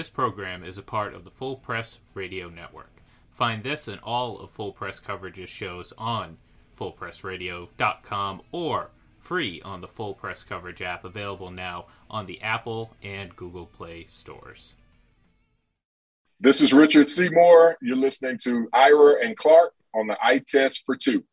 This 0.00 0.08
program 0.08 0.64
is 0.64 0.78
a 0.78 0.82
part 0.82 1.12
of 1.12 1.24
the 1.24 1.30
Full 1.30 1.56
Press 1.56 1.98
Radio 2.14 2.48
Network. 2.48 3.02
Find 3.32 3.62
this 3.62 3.86
and 3.86 4.00
all 4.00 4.38
of 4.38 4.50
Full 4.50 4.72
Press 4.72 4.98
Coverage's 4.98 5.50
shows 5.50 5.92
on 5.98 6.38
fullpressradio.com 6.74 8.40
or 8.50 8.92
free 9.18 9.60
on 9.60 9.82
the 9.82 9.88
Full 9.88 10.14
Press 10.14 10.42
Coverage 10.42 10.80
app 10.80 11.04
available 11.04 11.50
now 11.50 11.84
on 12.08 12.24
the 12.24 12.40
Apple 12.40 12.96
and 13.02 13.36
Google 13.36 13.66
Play 13.66 14.06
stores. 14.08 14.72
This 16.40 16.62
is 16.62 16.72
Richard 16.72 17.10
Seymour. 17.10 17.76
You're 17.82 17.94
listening 17.94 18.38
to 18.44 18.70
Ira 18.72 19.22
and 19.22 19.36
Clark 19.36 19.74
on 19.92 20.06
the 20.06 20.16
Eye 20.24 20.42
Test 20.48 20.86
for 20.86 20.96
Two. 20.96 21.24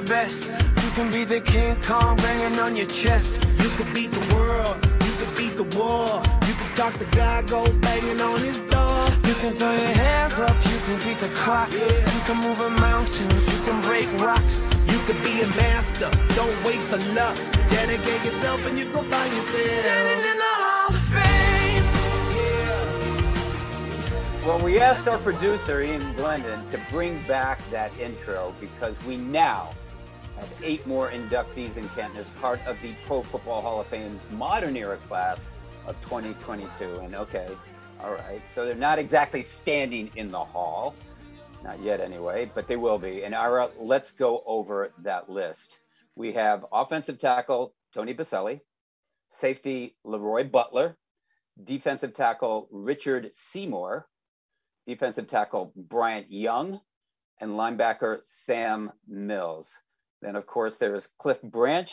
The 0.00 0.08
best. 0.08 0.50
You 0.82 0.90
can 0.94 1.10
be 1.12 1.24
the 1.24 1.40
King 1.40 1.76
Kong 1.82 2.16
banging 2.16 2.58
on 2.58 2.76
your 2.76 2.86
chest. 2.86 3.44
You 3.62 3.68
could 3.76 3.92
beat 3.92 4.10
the 4.10 4.34
world, 4.34 4.76
you 5.04 5.12
could 5.18 5.36
beat 5.36 5.56
the 5.56 5.68
war. 5.76 6.22
You 6.48 6.54
could 6.54 6.74
talk 6.76 6.94
the 6.94 7.04
guy, 7.16 7.42
go 7.42 7.70
banging 7.80 8.20
on 8.20 8.40
his 8.40 8.60
door. 8.60 9.08
You 9.28 9.34
can 9.42 9.52
throw 9.52 9.72
your 9.72 9.94
hands 10.04 10.38
up, 10.38 10.56
you 10.72 10.78
can 10.86 10.98
beat 11.04 11.18
the 11.18 11.28
clock. 11.34 11.70
You 11.72 12.20
can 12.26 12.38
move 12.38 12.60
a 12.60 12.70
mountain, 12.70 13.28
you 13.52 13.58
can 13.66 13.80
break 13.82 14.08
rocks. 14.20 14.60
You 14.86 14.98
could 15.06 15.22
be 15.22 15.42
a 15.42 15.48
master, 15.64 16.10
don't 16.34 16.64
wait 16.64 16.80
for 16.88 16.98
luck. 17.14 17.36
Dedicate 17.68 18.24
yourself 18.24 18.64
and 18.66 18.78
you 18.78 18.86
go 18.86 19.02
find 19.02 19.32
yourself. 19.34 19.84
Standing 19.84 20.30
in 20.30 20.38
the 20.44 20.54
Hall 20.62 20.94
of 20.94 21.02
Fame. 21.12 21.84
Well, 24.46 24.60
we 24.64 24.80
asked 24.80 25.06
our 25.06 25.18
producer, 25.18 25.82
Ian 25.82 26.14
Glendon, 26.14 26.66
to 26.70 26.80
bring 26.90 27.20
back 27.24 27.58
that 27.70 27.92
intro 28.00 28.54
because 28.60 28.96
we 29.04 29.16
now 29.18 29.70
eight 30.62 30.86
more 30.86 31.10
inductees 31.10 31.76
in 31.76 31.88
Canton 31.90 32.16
as 32.18 32.28
part 32.40 32.64
of 32.66 32.80
the 32.82 32.92
Pro 33.06 33.22
Football 33.22 33.62
Hall 33.62 33.80
of 33.80 33.86
Fame's 33.86 34.22
modern 34.30 34.76
era 34.76 34.96
class 35.08 35.48
of 35.86 36.00
2022. 36.02 37.00
And 37.00 37.14
okay, 37.14 37.48
all 38.02 38.12
right. 38.12 38.40
So 38.54 38.64
they're 38.64 38.74
not 38.74 38.98
exactly 38.98 39.42
standing 39.42 40.10
in 40.16 40.30
the 40.30 40.44
hall, 40.44 40.94
not 41.62 41.80
yet 41.82 42.00
anyway, 42.00 42.50
but 42.54 42.66
they 42.66 42.76
will 42.76 42.98
be. 42.98 43.24
And 43.24 43.34
Ira, 43.34 43.70
let's 43.78 44.12
go 44.12 44.42
over 44.46 44.92
that 45.02 45.28
list. 45.28 45.80
We 46.16 46.32
have 46.32 46.66
offensive 46.72 47.18
tackle 47.18 47.74
Tony 47.94 48.14
Boselli, 48.14 48.60
safety 49.30 49.96
Leroy 50.04 50.44
Butler, 50.44 50.96
defensive 51.64 52.14
tackle 52.14 52.68
Richard 52.70 53.30
Seymour, 53.32 54.06
defensive 54.86 55.26
tackle 55.26 55.72
Bryant 55.76 56.30
Young, 56.30 56.80
and 57.40 57.52
linebacker 57.52 58.20
Sam 58.22 58.92
Mills. 59.08 59.76
Then, 60.22 60.36
of 60.36 60.46
course, 60.46 60.76
there 60.76 60.94
is 60.94 61.08
Cliff 61.18 61.40
Branch 61.42 61.90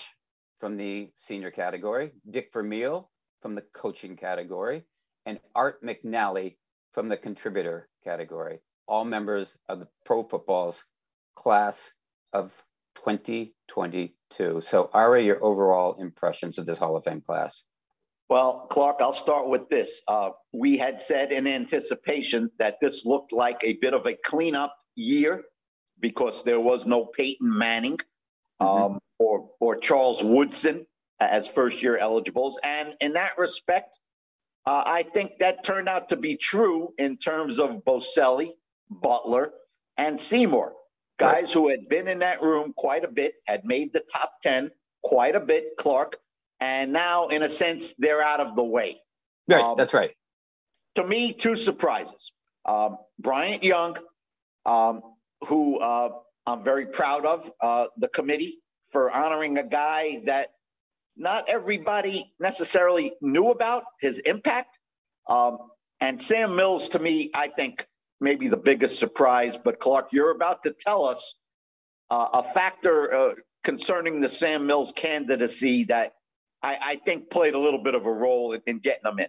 from 0.60 0.76
the 0.76 1.10
senior 1.16 1.52
category, 1.52 2.12
Dick 2.30 2.50
Vermeil 2.52 3.10
from 3.42 3.56
the 3.56 3.64
coaching 3.74 4.16
category, 4.18 4.84
and 5.26 5.40
Art 5.56 5.82
McNally 5.84 6.58
from 6.92 7.10
the 7.10 7.18
contributor 7.18 7.90
category, 8.04 8.60
all 8.88 9.06
members 9.06 9.58
of 9.70 9.80
the 9.80 9.88
Pro 10.06 10.24
Football's 10.24 10.86
class 11.36 11.92
of 12.34 12.52
2022. 12.96 14.62
So, 14.62 14.90
Ira, 14.94 15.24
your 15.24 15.44
overall 15.44 15.96
impressions 16.02 16.58
of 16.58 16.66
this 16.66 16.80
Hall 16.80 16.98
of 16.98 17.04
Fame 17.04 17.22
class? 17.22 17.64
Well, 18.30 18.68
Clark, 18.70 18.98
I'll 19.00 19.14
start 19.14 19.48
with 19.48 19.70
this. 19.70 20.02
Uh, 20.08 20.32
we 20.52 20.78
had 20.78 21.02
said 21.02 21.32
in 21.32 21.48
anticipation 21.48 22.52
that 22.60 22.76
this 22.82 23.06
looked 23.06 23.32
like 23.32 23.60
a 23.64 23.78
bit 23.80 23.94
of 23.94 24.06
a 24.06 24.18
cleanup 24.26 24.76
year 24.96 25.44
because 26.00 26.44
there 26.44 26.60
was 26.60 26.86
no 26.86 27.06
Peyton 27.06 27.58
Manning 27.58 28.00
um, 28.60 29.00
or 29.20 29.50
or 29.60 29.78
Charles 29.78 30.24
Woodson 30.24 30.86
as 31.20 31.48
first 31.48 31.82
year 31.82 31.98
eligibles, 31.98 32.60
and 32.64 32.96
in 33.02 33.14
that 33.14 33.38
respect, 33.38 34.00
uh, 34.66 34.84
I 34.86 35.04
think 35.04 35.40
that 35.40 35.64
turned 35.64 35.90
out 35.90 36.10
to 36.10 36.16
be 36.16 36.36
true 36.36 36.94
in 36.98 37.18
terms 37.18 37.60
of 37.60 37.84
Boselli, 37.86 38.52
Butler, 38.90 39.52
and 39.98 40.20
Seymour, 40.20 40.74
guys 41.18 41.52
who 41.52 41.70
had 41.70 41.90
been 41.90 42.08
in 42.08 42.20
that 42.20 42.42
room 42.42 42.74
quite 42.78 43.04
a 43.04 43.08
bit, 43.08 43.36
had 43.46 43.66
made 43.66 43.94
the 43.94 44.02
top 44.02 44.34
ten 44.42 44.72
quite 45.04 45.36
a 45.36 45.40
bit. 45.40 45.78
Clark 45.78 46.18
and 46.60 46.92
now 46.92 47.28
in 47.28 47.44
a 47.44 47.50
sense 47.50 47.94
they're 47.98 48.22
out 48.24 48.40
of 48.40 48.56
the 48.56 48.64
way. 48.64 49.02
Right, 49.48 49.64
Um, 49.64 49.76
that's 49.78 49.94
right. 49.94 50.12
To 50.96 51.06
me, 51.06 51.34
two 51.34 51.56
surprises. 51.56 52.32
Um, 52.66 52.98
Bryant 53.20 53.64
Young, 53.64 53.98
um, 54.66 55.02
who 55.48 55.80
uh, 55.80 56.10
I'm 56.48 56.64
very 56.64 56.86
proud 56.86 57.26
of, 57.26 57.52
uh, 57.62 57.88
the 57.98 58.08
committee 58.08 58.60
for 58.92 59.12
honoring 59.12 59.58
a 59.58 59.64
guy 59.64 60.22
that 60.26 60.52
not 61.18 61.50
everybody 61.50 62.34
necessarily 62.40 63.14
knew 63.22 63.50
about 63.50 63.84
his 64.00 64.20
impact. 64.20 64.80
Um, 65.28 65.58
and 66.00 66.22
Sam 66.22 66.56
Mills, 66.56 66.88
to 66.90 67.00
me, 67.00 67.32
I 67.34 67.50
think 67.50 67.86
maybe 68.22 68.48
the 68.48 68.58
biggest 68.58 68.98
surprise. 68.98 69.58
But 69.62 69.80
Clark, 69.82 70.10
you're 70.14 70.32
about 70.32 70.64
to 70.64 70.72
tell 70.72 71.06
us 71.06 71.36
uh, 72.10 72.28
a 72.34 72.44
factor 72.44 73.14
uh, 73.14 73.34
concerning 73.66 74.22
the 74.22 74.30
Sam 74.30 74.66
Mills 74.66 74.94
candidacy 74.96 75.84
that 75.86 76.14
I, 76.64 76.78
I 76.82 76.96
think 77.04 77.30
played 77.30 77.56
a 77.56 77.60
little 77.60 77.84
bit 77.84 77.94
of 77.94 78.06
a 78.06 78.12
role 78.12 78.54
in, 78.54 78.62
in 78.68 78.80
getting 78.80 79.04
them 79.04 79.20
in. 79.20 79.28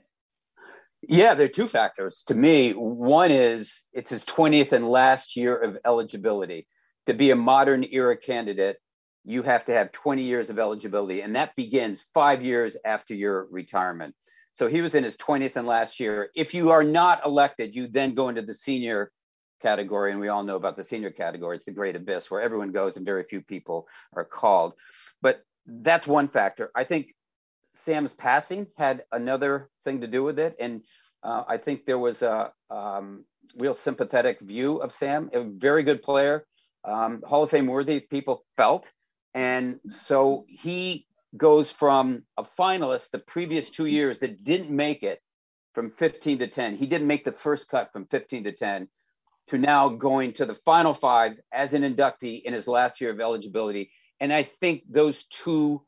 Yeah, 1.03 1.35
there 1.35 1.47
are 1.47 1.51
two 1.51 1.69
factors 1.69 2.23
to 2.27 2.35
me. 2.35 2.73
One 2.73 3.33
is 3.33 3.85
it's 3.93 4.11
his 4.11 4.25
20th 4.25 4.73
and 4.73 4.89
last 4.89 5.37
year 5.37 5.57
of 5.57 5.79
eligibility. 5.85 6.67
To 7.09 7.15
be 7.15 7.31
a 7.31 7.37
modern 7.37 7.87
era 7.91 8.15
candidate, 8.19 8.77
you 9.25 9.43
have 9.43 9.65
to 9.65 9.73
have 9.73 9.93
20 9.93 10.23
years 10.23 10.51
of 10.51 10.59
eligibility, 10.59 11.23
and 11.23 11.35
that 11.37 11.57
begins 11.57 12.03
five 12.13 12.45
years 12.45 12.77
after 12.85 13.15
your 13.15 13.47
retirement. 13.51 14.15
So 14.53 14.69
he 14.69 14.83
was 14.83 14.95
in 14.95 15.05
his 15.05 15.17
20th 15.17 15.57
and 15.57 15.67
last 15.67 15.99
year. 15.99 16.29
If 16.37 16.53
you 16.53 16.69
are 16.69 16.85
not 16.85 17.25
elected, 17.25 17.75
you 17.75 17.89
then 17.89 18.13
go 18.13 18.29
into 18.29 18.43
the 18.43 18.53
senior 18.53 19.11
category, 19.63 20.11
and 20.11 20.21
we 20.21 20.29
all 20.29 20.43
know 20.43 20.57
about 20.57 20.77
the 20.77 20.83
senior 20.83 21.11
category. 21.11 21.57
It's 21.57 21.65
the 21.65 21.71
great 21.71 21.97
abyss 21.97 22.31
where 22.31 22.43
everyone 22.43 22.73
goes 22.73 22.99
and 22.99 23.07
very 23.07 23.23
few 23.23 23.41
people 23.41 23.89
are 24.13 24.27
called. 24.27 24.75
But 25.23 25.43
that's 25.65 26.07
one 26.07 26.29
factor. 26.29 26.71
I 26.75 26.85
think 26.85 27.15
Sam's 27.73 28.13
passing 28.13 28.67
had 28.77 29.05
another 29.13 29.71
thing 29.83 30.03
to 30.03 30.07
do 30.07 30.23
with 30.23 30.39
it, 30.39 30.57
and 30.61 30.83
uh, 31.23 31.45
I 31.49 31.57
think 31.57 31.87
there 31.87 31.99
was 31.99 32.21
a 32.21 32.53
um, 32.69 33.25
real 33.57 33.73
sympathetic 33.73 34.41
view 34.41 34.77
of 34.83 34.93
Sam. 34.93 35.31
A 35.33 35.45
very 35.45 35.83
good 35.83 36.03
player, 36.03 36.45
um, 36.89 37.23
Hall 37.23 37.43
of 37.43 37.51
Fame 37.51 37.67
worthy. 37.67 38.01
People 38.01 38.45
felt, 38.57 38.91
and 39.35 39.81
so 39.89 40.45
he 40.49 41.07
goes 41.37 41.71
from 41.71 42.23
a 42.37 42.43
finalist 42.43 43.11
the 43.11 43.19
previous 43.19 43.71
two 43.71 43.87
years 43.87 44.19
that 44.21 44.43
didn't 44.45 44.71
make 44.71 45.03
it 45.03 45.21
from 45.75 45.91
15 45.91 46.39
to 46.39 46.47
10. 46.47 46.77
He 46.77 46.87
didn't 46.87 47.07
make 47.07 47.25
the 47.25 47.33
first 47.33 47.69
cut 47.69 47.93
from 47.93 48.07
15 48.07 48.45
to 48.45 48.53
10 48.53 48.89
to 49.49 49.59
now 49.59 49.89
going 49.89 50.33
to 50.35 50.47
the 50.47 50.55
final 50.55 50.93
five 50.93 51.39
as 51.53 51.75
an 51.75 51.83
inductee 51.83 52.43
in 52.43 52.53
his 52.53 52.67
last 52.67 53.01
year 53.01 53.11
of 53.11 53.21
eligibility. 53.21 53.91
And 54.21 54.33
I 54.33 54.43
think 54.43 54.83
those 54.89 55.25
two 55.25 55.83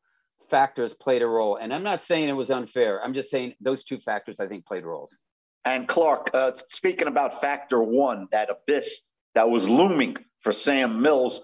factors 0.48 0.94
played 0.94 1.22
a 1.22 1.26
role. 1.26 1.56
And 1.56 1.72
I'm 1.72 1.82
not 1.82 2.02
saying 2.02 2.28
it 2.28 2.36
was 2.36 2.50
unfair. 2.50 3.02
I'm 3.02 3.14
just 3.14 3.30
saying 3.30 3.54
those 3.60 3.84
two 3.84 3.98
factors 3.98 4.40
I 4.40 4.46
think 4.46 4.66
played 4.66 4.84
roles. 4.84 5.16
And 5.64 5.86
Clark, 5.86 6.30
uh, 6.32 6.52
speaking 6.68 7.06
about 7.06 7.40
factor 7.40 7.82
one, 7.82 8.28
that 8.32 8.48
abyss 8.48 9.02
that 9.34 9.48
was 9.48 9.68
looming 9.68 10.16
for 10.40 10.52
Sam 10.52 11.00
Mills, 11.02 11.40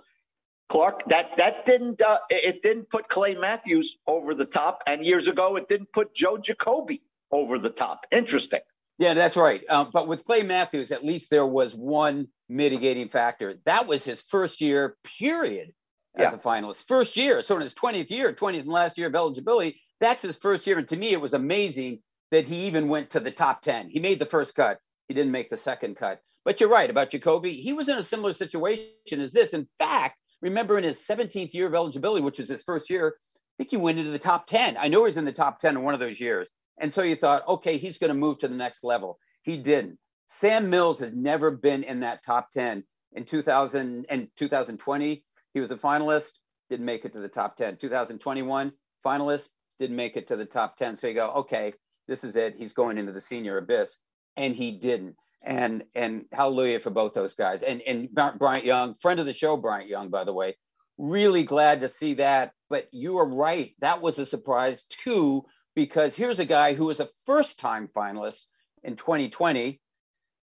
Clark, 0.68 1.04
that 1.08 1.36
that 1.36 1.64
didn't 1.66 2.02
uh, 2.02 2.18
it 2.30 2.62
didn't 2.62 2.90
put 2.90 3.08
Clay 3.08 3.34
Matthews 3.34 3.98
over 4.06 4.34
the 4.34 4.44
top, 4.46 4.82
and 4.86 5.04
years 5.04 5.28
ago 5.28 5.56
it 5.56 5.68
didn't 5.68 5.92
put 5.92 6.14
Joe 6.14 6.38
Jacoby 6.38 7.02
over 7.30 7.58
the 7.58 7.70
top. 7.70 8.06
Interesting. 8.10 8.60
Yeah, 8.98 9.14
that's 9.14 9.36
right. 9.36 9.62
Um, 9.68 9.90
but 9.92 10.08
with 10.08 10.24
Clay 10.24 10.42
Matthews, 10.42 10.90
at 10.90 11.04
least 11.04 11.30
there 11.30 11.46
was 11.46 11.74
one 11.74 12.28
mitigating 12.48 13.08
factor. 13.08 13.54
That 13.66 13.86
was 13.86 14.04
his 14.04 14.22
first 14.22 14.60
year, 14.60 14.96
period, 15.18 15.72
as 16.16 16.32
Yeah. 16.32 16.36
a 16.36 16.38
finalist. 16.38 16.86
First 16.86 17.16
year. 17.16 17.42
So 17.42 17.56
in 17.56 17.60
his 17.60 17.74
20th 17.74 18.10
year, 18.10 18.32
20th 18.32 18.62
and 18.62 18.70
last 18.70 18.96
year 18.96 19.08
of 19.08 19.14
eligibility, 19.14 19.78
that's 20.00 20.22
his 20.22 20.36
first 20.38 20.66
year. 20.66 20.78
And 20.78 20.88
to 20.88 20.96
me, 20.96 21.12
it 21.12 21.20
was 21.20 21.34
amazing 21.34 22.00
that 22.30 22.46
he 22.46 22.66
even 22.66 22.88
went 22.88 23.10
to 23.10 23.20
the 23.20 23.30
top 23.30 23.60
10. 23.60 23.90
He 23.90 24.00
made 24.00 24.18
the 24.18 24.24
first 24.24 24.54
cut, 24.54 24.78
he 25.08 25.14
didn't 25.14 25.32
make 25.32 25.50
the 25.50 25.56
second 25.58 25.96
cut. 25.96 26.22
But 26.46 26.60
you're 26.60 26.70
right 26.70 26.88
about 26.88 27.10
Jacoby. 27.10 27.54
He 27.54 27.72
was 27.72 27.88
in 27.88 27.98
a 27.98 28.02
similar 28.02 28.32
situation 28.32 29.20
as 29.20 29.32
this. 29.32 29.52
In 29.52 29.66
fact, 29.78 30.16
remember 30.40 30.78
in 30.78 30.84
his 30.84 31.04
17th 31.04 31.52
year 31.52 31.66
of 31.66 31.74
eligibility, 31.74 32.22
which 32.22 32.38
was 32.38 32.48
his 32.48 32.62
first 32.62 32.88
year, 32.88 33.16
I 33.34 33.40
think 33.58 33.70
he 33.70 33.76
went 33.76 33.98
into 33.98 34.12
the 34.12 34.18
top 34.18 34.46
10. 34.46 34.76
I 34.78 34.86
know 34.86 35.00
he 35.00 35.06
was 35.06 35.16
in 35.16 35.24
the 35.24 35.32
top 35.32 35.58
10 35.58 35.76
in 35.76 35.82
one 35.82 35.92
of 35.92 35.98
those 35.98 36.20
years. 36.20 36.48
And 36.78 36.92
so 36.92 37.02
you 37.02 37.16
thought, 37.16 37.48
okay, 37.48 37.78
he's 37.78 37.98
going 37.98 38.10
to 38.10 38.14
move 38.14 38.38
to 38.38 38.48
the 38.48 38.54
next 38.54 38.84
level. 38.84 39.18
He 39.42 39.56
didn't. 39.56 39.98
Sam 40.28 40.70
Mills 40.70 41.00
has 41.00 41.12
never 41.12 41.50
been 41.50 41.82
in 41.82 41.98
that 42.00 42.22
top 42.24 42.52
10. 42.52 42.84
In 43.14 43.24
2000 43.24 44.06
and 44.08 44.28
2020, 44.36 45.24
He 45.52 45.60
was 45.60 45.72
a 45.72 45.76
finalist, 45.76 46.32
didn't 46.70 46.86
make 46.86 47.04
it 47.04 47.12
to 47.14 47.20
the 47.20 47.28
top 47.28 47.56
10. 47.56 47.78
2021, 47.78 48.72
finalist, 49.04 49.48
didn't 49.80 49.96
make 49.96 50.16
it 50.16 50.28
to 50.28 50.36
the 50.36 50.44
top 50.44 50.76
10. 50.76 50.94
So 50.94 51.08
you 51.08 51.14
go, 51.14 51.30
okay, 51.30 51.72
this 52.06 52.22
is 52.22 52.36
it. 52.36 52.54
He's 52.56 52.72
going 52.72 52.98
into 52.98 53.10
the 53.10 53.20
senior 53.20 53.58
abyss. 53.58 53.96
And 54.36 54.54
he 54.54 54.70
didn't. 54.70 55.16
And 55.46 55.84
and 55.94 56.24
hallelujah 56.32 56.80
for 56.80 56.90
both 56.90 57.14
those 57.14 57.34
guys. 57.34 57.62
And 57.62 57.80
and 57.82 58.12
Bryant 58.12 58.64
Young, 58.64 58.94
friend 58.94 59.20
of 59.20 59.26
the 59.26 59.32
show, 59.32 59.56
Bryant 59.56 59.88
Young, 59.88 60.10
by 60.10 60.24
the 60.24 60.34
way, 60.34 60.56
really 60.98 61.44
glad 61.44 61.80
to 61.80 61.88
see 61.88 62.14
that. 62.14 62.52
But 62.68 62.88
you 62.92 63.18
are 63.18 63.28
right. 63.28 63.74
That 63.78 64.02
was 64.02 64.18
a 64.18 64.26
surprise 64.26 64.84
too, 64.84 65.44
because 65.76 66.16
here's 66.16 66.40
a 66.40 66.44
guy 66.44 66.74
who 66.74 66.86
was 66.86 67.00
a 67.00 67.08
first 67.24 67.60
time 67.60 67.88
finalist 67.96 68.46
in 68.82 68.96
2020 68.96 69.80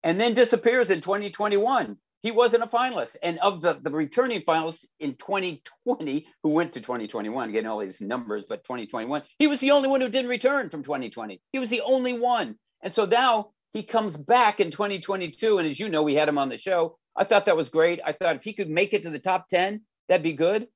and 0.03 0.21
then 0.21 0.35
disappears 0.35 0.91
in 0.91 1.01
2021 1.01 1.97
he 2.23 2.31
wasn't 2.31 2.63
a 2.63 2.67
finalist. 2.67 3.17
And 3.23 3.39
of 3.39 3.63
the, 3.63 3.79
the 3.83 3.91
returning 3.91 4.43
finalists 4.43 4.87
in 4.99 5.15
2020, 5.15 6.27
who 6.43 6.51
went 6.51 6.73
to 6.75 6.81
2021, 6.81 7.53
getting 7.53 7.69
all 7.69 7.79
these 7.79 8.01
numbers, 8.01 8.45
but 8.49 8.65
2021, 8.65 9.23
he 9.39 9.47
was 9.47 9.61
the 9.61 9.71
only 9.71 9.89
one 9.89 10.01
who 10.01 10.09
didn't 10.09 10.31
return 10.31 10.69
from 10.69 10.83
2020. 10.83 11.41
He 11.53 11.59
was 11.59 11.69
the 11.69 11.83
only 11.83 12.19
one. 12.19 12.57
And 12.83 12.93
so 12.93 13.07
now 13.07 13.51
he 13.72 13.82
comes 13.82 14.17
back 14.17 14.61
in 14.61 14.70
2022. 14.70 15.58
And 15.58 15.69
as 15.69 15.78
you 15.78 15.88
know, 15.88 16.02
we 16.02 16.14
had 16.14 16.28
him 16.28 16.38
on 16.38 16.49
the 16.49 16.56
show. 16.56 16.96
I 17.17 17.25
thought 17.25 17.46
that 17.46 17.56
was 17.56 17.69
great. 17.69 18.00
I 18.05 18.12
thought 18.12 18.37
if 18.37 18.44
he 18.44 18.52
could 18.52 18.70
make 18.70 18.93
it 18.93 19.02
to 19.02 19.11
the 19.11 19.19
top 19.19 19.49
10, 19.49 19.82
that'd 20.08 20.22
be 20.22 20.32
good. 20.32 20.69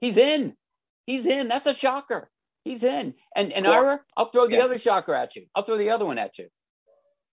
He's 0.00 0.16
in. 0.16 0.54
He's 1.06 1.26
in. 1.26 1.48
That's 1.48 1.66
a 1.66 1.74
shocker. 1.74 2.30
He's 2.64 2.84
in. 2.84 3.14
And 3.34 3.52
and 3.52 3.66
Ira, 3.66 4.00
I'll 4.16 4.30
throw 4.30 4.46
the 4.46 4.56
yeah. 4.56 4.64
other 4.64 4.78
shocker 4.78 5.14
at 5.14 5.34
you. 5.34 5.46
I'll 5.54 5.64
throw 5.64 5.76
the 5.76 5.90
other 5.90 6.06
one 6.06 6.18
at 6.18 6.38
you. 6.38 6.48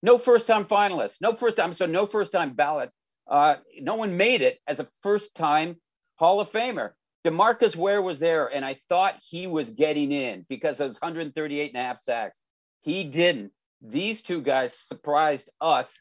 No 0.02 0.18
first 0.18 0.48
time 0.48 0.66
finalists. 0.66 1.22
No 1.22 1.34
first 1.34 1.58
time. 1.58 1.74
So 1.74 1.86
no 1.86 2.06
first 2.06 2.32
time 2.32 2.54
ballot 2.54 2.92
uh, 3.30 3.56
no 3.80 3.96
one 3.96 4.18
made 4.18 4.42
it 4.42 4.60
as 4.68 4.80
a 4.80 4.88
first 5.04 5.36
time 5.36 5.78
Hall 6.18 6.40
of 6.40 6.52
Famer. 6.52 6.92
Demarcus 7.24 7.76
Ware 7.76 8.02
was 8.02 8.18
there, 8.18 8.48
and 8.48 8.66
I 8.66 8.80
thought 8.90 9.16
he 9.22 9.46
was 9.46 9.70
getting 9.72 10.12
in 10.12 10.46
because 10.50 10.80
of 10.80 10.90
his 10.90 11.02
138 11.02 11.74
and 11.74 11.80
a 11.80 11.86
half 11.86 12.00
sacks. 12.00 12.42
He 12.82 13.04
didn't. 13.04 13.52
These 13.82 14.22
two 14.22 14.42
guys 14.42 14.78
surprised 14.78 15.50
us 15.62 16.00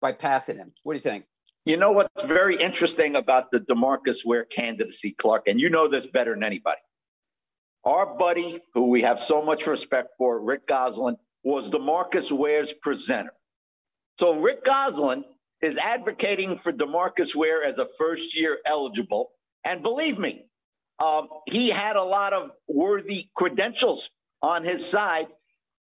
by 0.00 0.12
passing 0.12 0.56
him. 0.56 0.72
What 0.82 0.92
do 0.94 0.98
you 0.98 1.02
think? 1.02 1.24
You 1.64 1.76
know 1.76 1.92
what's 1.92 2.24
very 2.24 2.56
interesting 2.56 3.16
about 3.16 3.50
the 3.50 3.60
Demarcus 3.60 4.24
Ware 4.24 4.44
candidacy, 4.44 5.12
Clark, 5.12 5.48
and 5.48 5.60
you 5.60 5.68
know 5.68 5.88
this 5.88 6.06
better 6.06 6.32
than 6.32 6.42
anybody. 6.42 6.80
Our 7.84 8.16
buddy, 8.16 8.60
who 8.74 8.88
we 8.88 9.02
have 9.02 9.20
so 9.20 9.42
much 9.42 9.66
respect 9.66 10.10
for, 10.16 10.40
Rick 10.40 10.66
Gosselin, 10.66 11.16
was 11.42 11.70
Demarcus 11.70 12.30
Ware's 12.30 12.72
presenter. 12.72 13.32
So 14.18 14.40
Rick 14.40 14.64
Gosselin 14.64 15.24
is 15.60 15.76
advocating 15.76 16.56
for 16.56 16.72
Demarcus 16.72 17.34
Ware 17.34 17.64
as 17.64 17.78
a 17.78 17.86
first 17.98 18.36
year 18.36 18.58
eligible. 18.64 19.30
And 19.64 19.82
believe 19.82 20.18
me, 20.18 20.46
um, 20.98 21.28
he 21.46 21.70
had 21.70 21.96
a 21.96 22.02
lot 22.02 22.32
of 22.32 22.50
worthy 22.66 23.28
credentials 23.34 24.10
on 24.42 24.64
his 24.64 24.84
side. 24.86 25.28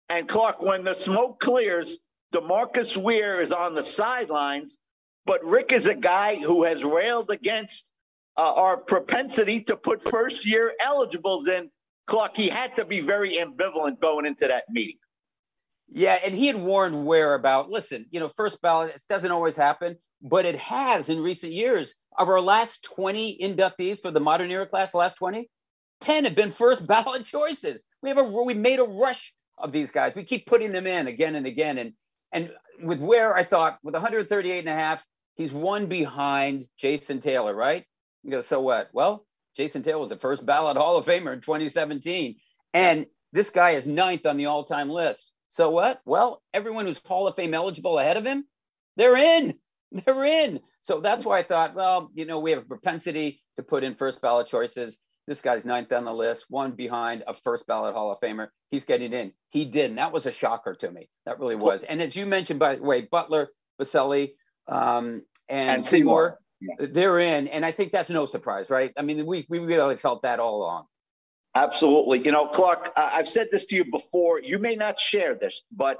And 0.10 0.28
Clark, 0.28 0.62
when 0.62 0.84
the 0.84 0.94
smoke 0.94 1.40
clears, 1.40 1.98
Demarcus 2.34 2.96
Ware 2.96 3.42
is 3.42 3.52
on 3.52 3.76
the 3.76 3.84
sidelines, 3.84 4.80
but 5.26 5.44
Rick 5.44 5.72
is 5.72 5.86
a 5.86 5.96
guy 5.96 6.36
who 6.36 6.64
has 6.64 6.84
railed 6.84 7.30
against 7.30 7.92
uh, 8.38 8.54
our 8.54 8.78
propensity 8.78 9.62
to 9.62 9.76
put 9.76 10.02
first 10.04 10.46
year 10.46 10.74
eligibles 10.84 11.48
in. 11.48 11.70
Clark, 12.06 12.38
he 12.38 12.48
had 12.48 12.76
to 12.78 12.86
be 12.86 13.02
very 13.02 13.34
ambivalent 13.34 14.00
going 14.00 14.26
into 14.26 14.48
that 14.48 14.64
meeting. 14.70 14.98
Yeah, 15.90 16.20
and 16.24 16.34
he 16.36 16.48
had 16.48 16.58
warned 16.58 17.06
Ware 17.06 17.34
about 17.34 17.70
listen, 17.70 18.06
you 18.12 18.20
know, 18.20 18.28
first 18.28 18.62
ballot, 18.62 18.94
it 18.96 19.04
doesn't 19.10 19.32
always 19.32 19.56
happen, 19.56 19.98
but 20.22 20.46
it 20.46 20.58
has 20.58 21.10
in 21.10 21.22
recent 21.22 21.54
years. 21.54 21.96
Of 22.18 22.30
our 22.30 22.42
last 22.42 22.84
20 22.84 23.38
inductees 23.42 24.02
for 24.02 24.12
the 24.12 24.20
modern 24.20 24.50
era 24.50 24.66
class, 24.66 24.92
the 24.92 24.98
last 24.98 25.16
20, 25.16 25.50
10 26.02 26.24
have 26.26 26.36
been 26.36 26.52
first 26.52 26.86
ballot 26.88 27.26
choices. 27.26 27.86
We 28.02 28.10
have 28.10 28.18
a 28.18 28.24
we 28.24 28.54
made 28.54 28.80
a 28.80 28.84
rush 28.84 29.34
of 29.58 29.72
these 29.72 29.92
guys. 29.92 30.16
We 30.16 30.24
keep 30.24 30.46
putting 30.46 30.72
them 30.72 30.88
in 30.88 31.08
again 31.08 31.36
and 31.36 31.46
again. 31.46 31.78
And 31.78 31.94
and 32.32 32.52
with 32.82 33.00
where 33.00 33.36
I 33.36 33.44
thought 33.44 33.80
with 33.84 33.94
138 33.94 34.60
and 34.60 34.70
a 34.70 34.74
half, 34.74 35.06
he's 35.36 35.52
one 35.52 35.88
behind 35.88 36.66
Jason 36.78 37.22
Taylor, 37.22 37.56
right? 37.56 37.86
You 38.24 38.32
go, 38.32 38.42
so 38.42 38.62
what? 38.62 38.90
Well, 38.94 39.26
Jason 39.56 39.84
Taylor 39.84 40.00
was 40.00 40.10
the 40.10 40.18
first 40.18 40.46
ballot 40.46 40.78
Hall 40.78 40.98
of 40.98 41.06
Famer 41.06 41.34
in 41.34 41.42
2017. 41.42 42.36
And 42.74 43.06
this 43.34 43.50
guy 43.50 43.72
is 43.72 43.88
ninth 43.88 44.26
on 44.26 44.38
the 44.38 44.48
all-time 44.48 44.90
list. 44.90 45.32
So 45.50 45.70
what? 45.70 46.02
Well, 46.06 46.42
everyone 46.54 46.86
who's 46.86 47.00
Hall 47.06 47.28
of 47.28 47.36
Fame 47.36 47.54
eligible 47.54 47.98
ahead 48.00 48.18
of 48.18 48.26
him, 48.26 48.46
they're 48.98 49.18
in. 49.18 49.56
They're 49.92 50.26
in. 50.26 50.60
So 50.82 51.00
that's 51.00 51.24
why 51.24 51.40
I 51.40 51.44
thought, 51.44 51.76
well, 51.76 52.12
you 52.14 52.26
know, 52.26 52.40
we 52.40 52.52
have 52.52 52.64
a 52.64 52.66
propensity 52.66 53.42
to 53.56 53.64
put 53.64 53.84
in 53.84 53.96
first 53.96 54.22
ballot 54.22 54.48
choices. 54.48 54.98
This 55.28 55.42
guy's 55.42 55.66
ninth 55.66 55.92
on 55.92 56.06
the 56.06 56.14
list, 56.14 56.46
one 56.50 56.72
behind 56.72 57.24
a 57.28 57.34
first 57.34 57.68
ballot 57.68 57.94
Hall 57.94 58.12
of 58.12 58.20
Famer. 58.22 58.48
He's 58.72 58.86
getting 58.86 59.12
in. 59.12 59.34
He 59.50 59.66
didn't. 59.66 59.98
That 59.98 60.14
was 60.14 60.26
a 60.26 60.32
shocker 60.32 60.74
to 60.76 60.90
me. 60.90 61.10
That 61.26 61.40
really 61.40 61.58
was. 61.58 61.84
And 61.84 62.02
as 62.02 62.16
you 62.16 62.26
mentioned, 62.26 62.60
by 62.60 62.76
the 62.76 62.84
way, 62.84 63.02
Butler, 63.02 63.50
Boselli, 63.80 64.32
um, 64.70 65.24
and, 65.50 65.78
and 65.78 65.86
Seymour, 65.86 66.40
yeah. 66.62 66.88
they're 66.92 67.20
in. 67.20 67.48
And 67.50 67.66
I 67.66 67.72
think 67.72 67.92
that's 67.92 68.10
no 68.10 68.26
surprise, 68.26 68.70
right? 68.70 68.94
I 68.98 69.02
mean, 69.02 69.26
we, 69.26 69.46
we 69.50 69.60
really 69.60 69.98
felt 69.98 70.22
that 70.22 70.40
all 70.40 70.58
along. 70.62 70.86
Absolutely. 71.56 72.24
You 72.24 72.32
know, 72.32 72.48
Clark, 72.48 72.94
I've 72.96 73.28
said 73.28 73.48
this 73.52 73.66
to 73.68 73.76
you 73.76 73.86
before. 73.92 74.40
You 74.42 74.60
may 74.60 74.76
not 74.76 75.00
share 75.00 75.36
this, 75.36 75.64
but 75.76 76.00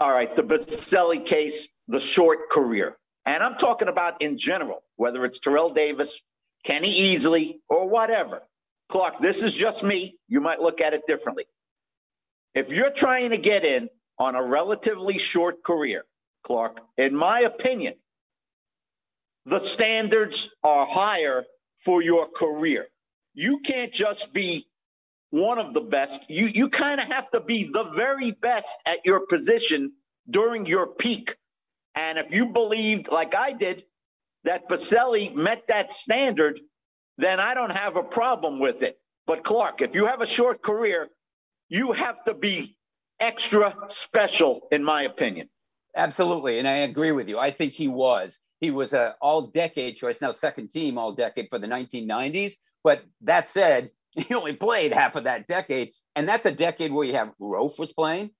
all 0.00 0.10
right, 0.10 0.34
the 0.34 0.42
Boselli 0.42 1.24
case, 1.24 1.68
the 1.88 2.00
short 2.00 2.50
career. 2.50 2.98
And 3.24 3.42
I'm 3.42 3.54
talking 3.54 3.88
about 3.88 4.20
in 4.20 4.36
general, 4.36 4.82
whether 4.96 5.24
it's 5.24 5.38
Terrell 5.38 5.72
Davis, 5.72 6.20
Kenny 6.64 6.92
Easley, 6.92 7.58
or 7.68 7.88
whatever. 7.88 8.42
Clark, 8.88 9.20
this 9.20 9.42
is 9.42 9.54
just 9.54 9.82
me. 9.82 10.18
You 10.28 10.40
might 10.40 10.60
look 10.60 10.80
at 10.80 10.94
it 10.94 11.06
differently. 11.06 11.44
If 12.54 12.72
you're 12.72 12.90
trying 12.90 13.30
to 13.30 13.38
get 13.38 13.64
in 13.64 13.88
on 14.18 14.34
a 14.34 14.42
relatively 14.42 15.18
short 15.18 15.64
career, 15.64 16.04
Clark, 16.44 16.80
in 16.98 17.14
my 17.14 17.40
opinion, 17.40 17.94
the 19.46 19.58
standards 19.58 20.50
are 20.62 20.86
higher 20.86 21.44
for 21.78 22.02
your 22.02 22.28
career 22.28 22.88
you 23.34 23.60
can't 23.60 23.92
just 23.92 24.32
be 24.32 24.68
one 25.30 25.58
of 25.58 25.72
the 25.74 25.80
best. 25.80 26.28
You 26.28 26.46
you 26.46 26.68
kind 26.68 27.00
of 27.00 27.06
have 27.08 27.30
to 27.30 27.40
be 27.40 27.70
the 27.70 27.84
very 27.84 28.32
best 28.32 28.76
at 28.86 28.98
your 29.04 29.20
position 29.26 29.92
during 30.28 30.66
your 30.66 30.86
peak. 30.86 31.36
And 31.94 32.18
if 32.18 32.30
you 32.30 32.46
believed, 32.46 33.10
like 33.10 33.34
I 33.34 33.52
did, 33.52 33.84
that 34.44 34.68
Boselli 34.68 35.34
met 35.34 35.66
that 35.68 35.92
standard, 35.92 36.60
then 37.18 37.40
I 37.40 37.54
don't 37.54 37.70
have 37.70 37.96
a 37.96 38.02
problem 38.02 38.58
with 38.58 38.82
it. 38.82 38.98
But 39.26 39.44
Clark, 39.44 39.82
if 39.82 39.94
you 39.94 40.06
have 40.06 40.20
a 40.20 40.26
short 40.26 40.62
career, 40.62 41.08
you 41.68 41.92
have 41.92 42.24
to 42.24 42.34
be 42.34 42.76
extra 43.20 43.74
special, 43.88 44.68
in 44.72 44.82
my 44.82 45.02
opinion. 45.02 45.48
Absolutely, 45.96 46.58
and 46.58 46.66
I 46.66 46.78
agree 46.78 47.12
with 47.12 47.28
you. 47.28 47.38
I 47.38 47.50
think 47.50 47.72
he 47.72 47.88
was. 47.88 48.38
He 48.60 48.70
was 48.70 48.92
a 48.92 49.14
all-decade 49.20 49.96
choice, 49.96 50.20
now 50.20 50.30
second 50.30 50.70
team 50.70 50.98
all-decade 50.98 51.48
for 51.50 51.58
the 51.58 51.66
1990s. 51.66 52.52
But 52.82 53.04
that 53.22 53.46
said, 53.46 53.90
he 54.16 54.34
only 54.34 54.54
played 54.54 54.92
half 54.92 55.16
of 55.16 55.24
that 55.24 55.46
decade. 55.46 55.92
And 56.16 56.28
that's 56.28 56.46
a 56.46 56.52
decade 56.52 56.92
where 56.92 57.06
you 57.06 57.14
have 57.14 57.32
Roaf 57.40 57.78
was 57.78 57.92
playing, 57.92 58.30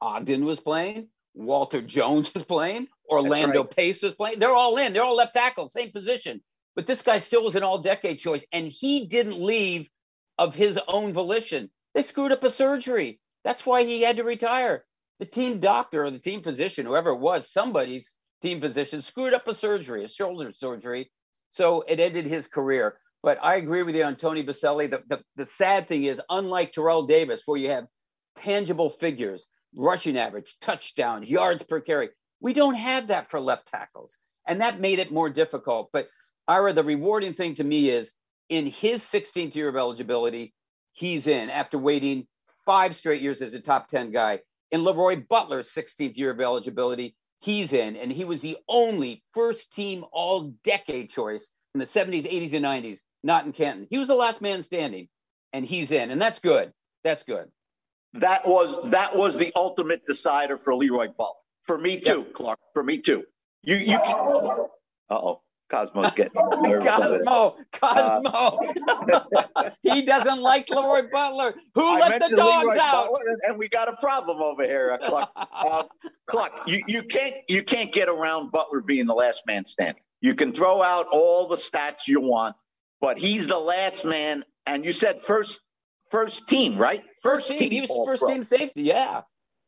Ogden 0.00 0.44
was 0.44 0.60
playing, 0.60 1.08
Walter 1.40 1.80
Jones 1.80 2.32
was 2.34 2.44
playing, 2.44 2.88
Orlando 3.08 3.62
right. 3.62 3.76
Pace 3.76 4.02
was 4.02 4.14
playing. 4.14 4.38
They're 4.38 4.54
all 4.54 4.76
in. 4.76 4.92
They're 4.92 5.02
all 5.02 5.16
left 5.16 5.34
tackle, 5.34 5.70
same 5.70 5.90
position. 5.90 6.40
But 6.76 6.86
this 6.86 7.02
guy 7.02 7.18
still 7.18 7.44
was 7.44 7.56
an 7.56 7.62
all 7.62 7.78
decade 7.78 8.18
choice. 8.18 8.44
And 8.52 8.68
he 8.68 9.06
didn't 9.06 9.42
leave 9.42 9.90
of 10.38 10.54
his 10.54 10.78
own 10.86 11.12
volition. 11.12 11.70
They 11.94 12.02
screwed 12.02 12.32
up 12.32 12.44
a 12.44 12.50
surgery. 12.50 13.20
That's 13.44 13.66
why 13.66 13.84
he 13.84 14.02
had 14.02 14.16
to 14.16 14.24
retire. 14.24 14.84
The 15.18 15.26
team 15.26 15.60
doctor 15.60 16.04
or 16.04 16.10
the 16.10 16.18
team 16.18 16.42
physician, 16.42 16.86
whoever 16.86 17.10
it 17.10 17.18
was, 17.18 17.50
somebody's 17.50 18.14
team 18.40 18.60
physician 18.60 19.02
screwed 19.02 19.34
up 19.34 19.48
a 19.48 19.54
surgery, 19.54 20.04
a 20.04 20.08
shoulder 20.08 20.52
surgery. 20.52 21.10
So 21.50 21.82
it 21.88 22.00
ended 22.00 22.26
his 22.26 22.46
career. 22.46 22.98
But 23.22 23.38
I 23.42 23.56
agree 23.56 23.82
with 23.82 23.94
you 23.94 24.04
on 24.04 24.16
Tony 24.16 24.42
Boselli. 24.42 24.90
The, 24.90 25.02
the, 25.08 25.22
the 25.36 25.44
sad 25.44 25.88
thing 25.88 26.04
is, 26.04 26.22
unlike 26.30 26.72
Terrell 26.72 27.06
Davis, 27.06 27.42
where 27.44 27.60
you 27.60 27.70
have 27.70 27.86
tangible 28.36 28.88
figures, 28.88 29.46
rushing 29.74 30.16
average, 30.16 30.54
touchdowns, 30.60 31.30
yards 31.30 31.62
per 31.62 31.80
carry, 31.80 32.10
we 32.40 32.52
don't 32.52 32.74
have 32.74 33.08
that 33.08 33.30
for 33.30 33.40
left 33.40 33.68
tackles. 33.68 34.18
And 34.46 34.60
that 34.60 34.80
made 34.80 34.98
it 34.98 35.12
more 35.12 35.30
difficult. 35.30 35.90
But 35.92 36.08
Ira, 36.48 36.72
the 36.72 36.82
rewarding 36.82 37.34
thing 37.34 37.54
to 37.56 37.64
me 37.64 37.90
is 37.90 38.12
in 38.48 38.66
his 38.66 39.02
16th 39.02 39.54
year 39.54 39.68
of 39.68 39.76
eligibility, 39.76 40.54
he's 40.92 41.26
in 41.26 41.50
after 41.50 41.78
waiting 41.78 42.26
five 42.66 42.96
straight 42.96 43.22
years 43.22 43.42
as 43.42 43.54
a 43.54 43.60
top 43.60 43.88
10 43.88 44.10
guy. 44.10 44.40
In 44.70 44.82
LeRoy 44.82 45.28
Butler's 45.28 45.70
16th 45.70 46.16
year 46.16 46.30
of 46.30 46.40
eligibility, 46.40 47.16
he's 47.40 47.72
in. 47.72 47.96
And 47.96 48.10
he 48.10 48.24
was 48.24 48.40
the 48.40 48.56
only 48.68 49.22
first 49.32 49.72
team 49.72 50.04
all 50.12 50.54
decade 50.64 51.10
choice 51.10 51.50
in 51.74 51.80
the 51.80 51.86
70s, 51.86 52.24
80s, 52.24 52.54
and 52.54 52.64
90s 52.64 52.98
not 53.22 53.44
in 53.44 53.52
Canton. 53.52 53.86
He 53.90 53.98
was 53.98 54.08
the 54.08 54.14
last 54.14 54.40
man 54.40 54.62
standing, 54.62 55.08
and 55.52 55.64
he's 55.64 55.90
in, 55.90 56.10
and 56.10 56.20
that's 56.20 56.38
good. 56.38 56.72
That's 57.04 57.22
good. 57.22 57.48
That 58.14 58.46
was 58.46 58.90
that 58.90 59.14
was 59.14 59.38
the 59.38 59.52
ultimate 59.54 60.04
decider 60.06 60.58
for 60.58 60.74
Leroy 60.74 61.08
Ball. 61.08 61.36
For 61.62 61.78
me 61.78 62.00
too. 62.00 62.24
Clark. 62.34 62.58
For 62.74 62.82
me 62.82 62.98
too. 62.98 63.24
You 63.62 63.76
you. 63.76 63.98
Can... 63.98 64.14
Uh 65.10 65.14
oh. 65.14 65.42
Cosmo's 65.70 66.10
getting. 66.12 66.32
Cosmo, 66.82 67.56
Cosmo. 67.72 68.58
he 69.82 70.02
doesn't 70.02 70.40
like 70.40 70.68
Leroy 70.68 71.08
Butler. 71.10 71.54
Who 71.74 71.86
I 71.86 72.00
let 72.00 72.20
the 72.20 72.36
dogs 72.36 72.66
Leroy 72.66 72.78
out? 72.80 73.06
Butler, 73.06 73.38
and- 73.44 73.58
we 73.58 73.68
got 73.68 73.88
a 73.88 73.96
problem 74.00 74.42
over 74.42 74.64
here, 74.64 74.98
uh, 75.00 75.08
Clark. 75.08 75.30
Uh, 75.36 75.84
Clark, 76.28 76.52
you, 76.66 76.82
you 76.86 77.02
can't 77.04 77.36
you 77.48 77.62
can't 77.62 77.92
get 77.92 78.08
around 78.08 78.50
Butler 78.50 78.80
being 78.80 79.06
the 79.06 79.14
last 79.14 79.44
man 79.46 79.64
standing. 79.64 80.02
You 80.20 80.34
can 80.34 80.52
throw 80.52 80.82
out 80.82 81.06
all 81.12 81.46
the 81.46 81.56
stats 81.56 82.06
you 82.06 82.20
want, 82.20 82.56
but 83.00 83.18
he's 83.18 83.46
the 83.46 83.58
last 83.58 84.04
man. 84.04 84.44
And 84.66 84.84
you 84.84 84.92
said 84.92 85.22
first 85.22 85.60
first 86.10 86.48
team, 86.48 86.76
right? 86.78 87.02
First 87.22 87.48
team. 87.48 87.70
He 87.70 87.80
was 87.80 87.90
first 88.06 88.20
Pro. 88.22 88.30
team 88.32 88.42
safety. 88.42 88.82
Yeah. 88.82 89.22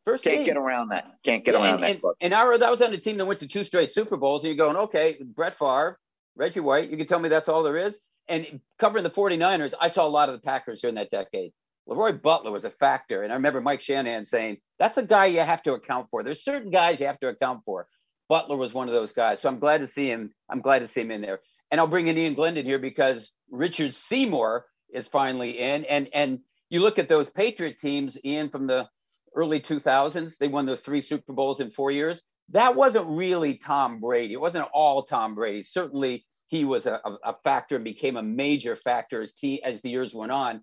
First 0.05 0.25
Can't 0.25 0.39
team. 0.39 0.47
get 0.47 0.57
around 0.57 0.89
that. 0.89 1.13
Can't 1.25 1.45
get 1.45 1.55
Yeah, 1.55 1.61
around 1.63 1.75
and, 1.75 1.83
that. 1.85 1.91
and, 1.91 2.01
Clark. 2.01 2.17
and 2.21 2.33
that 2.33 2.71
was 2.71 2.83
on 2.83 2.93
a 2.93 2.99
team 2.99 3.17
that 3.19 3.25
went 3.25 3.39
to 3.41 3.47
two 3.47 3.63
straight 3.63 3.93
Super 3.93 4.17
Bowls, 4.17 4.43
and 4.45 4.55
you're 4.55 4.67
going, 4.67 4.77
okay, 4.85 5.17
Brett 5.23 5.55
Favre, 5.55 5.99
Reggie 6.35 6.61
White, 6.61 6.91
you 6.91 6.97
can 6.97 7.07
tell 7.07 7.21
me 7.21 7.29
that's 7.29 7.49
all 7.49 7.63
there 7.63 7.77
is. 7.77 8.01
And 8.29 8.61
covering 8.79 9.05
the 9.05 9.11
49ers, 9.11 9.75
I 9.81 9.89
saw 9.89 10.07
a 10.07 10.09
lot 10.09 10.29
of 10.29 10.35
the 10.35 10.41
Packers 10.41 10.81
during 10.81 10.97
that 10.97 11.11
decade. 11.11 11.53
Leroy 11.87 12.13
Butler 12.13 12.51
was 12.53 12.65
a 12.65 12.71
factor. 12.71 13.23
And 13.23 13.33
I 13.33 13.37
remember 13.37 13.61
Mike 13.61 13.81
Shanahan 13.81 14.25
saying, 14.25 14.59
that's 14.79 14.97
a 14.99 15.03
guy 15.03 15.27
you 15.27 15.41
have 15.41 15.63
to 15.65 15.73
account 15.75 16.09
for. 16.11 16.23
There's 16.23 16.43
certain 16.45 16.71
guys 16.71 17.01
you 17.01 17.07
have 17.07 17.19
to 17.21 17.29
account 17.29 17.63
for. 17.65 17.87
Butler 18.29 18.57
was 18.57 18.73
one 18.73 18.89
of 18.89 18.95
those 18.95 19.13
guys. 19.13 19.41
So 19.41 19.49
I'm 19.49 19.59
glad 19.59 19.81
to 19.81 19.87
see 19.87 20.07
him. 20.09 20.33
I'm 20.49 20.61
glad 20.61 20.79
to 20.81 20.89
see 20.89 21.01
him 21.01 21.11
in 21.11 21.21
there. 21.21 21.41
And 21.71 21.81
I'll 21.81 21.89
bring 21.89 22.07
in 22.07 22.17
Ian 22.17 22.35
Glendon 22.35 22.65
here 22.65 22.79
because 22.79 23.33
Richard 23.51 23.95
Seymour 23.95 24.65
is 24.93 25.09
finally 25.09 25.59
in. 25.59 25.85
And 25.85 26.09
and 26.13 26.39
you 26.71 26.81
look 26.81 26.99
at 26.99 27.09
those 27.09 27.31
Patriot 27.31 27.79
teams, 27.79 28.19
Ian, 28.25 28.49
from 28.49 28.67
the 28.67 28.89
early 29.35 29.61
2000s, 29.61 30.39
they 30.39 30.49
won 30.49 30.67
those 30.67 30.81
three 30.81 31.01
Super 31.01 31.33
Bowls 31.33 31.61
in 31.61 31.71
four 31.71 31.91
years. 31.91 32.23
That 32.51 32.75
wasn't 32.77 33.07
really 33.07 33.55
Tom 33.55 34.01
Brady. 34.01 34.35
It 34.35 34.41
wasn't 34.41 34.69
all 34.73 35.03
Tom 35.03 35.35
Brady. 35.35 35.63
Certainly, 35.63 36.27
he 36.49 36.65
was 36.65 36.87
a, 36.87 37.01
a- 37.25 37.35
factor 37.43 37.77
and 37.77 37.85
became 37.85 38.17
a 38.17 38.23
major 38.23 38.77
factor 38.77 39.23
as, 39.23 39.33
te- 39.33 39.63
as 39.63 39.81
the 39.81 39.89
years 39.91 40.15
went 40.15 40.33
on. 40.33 40.63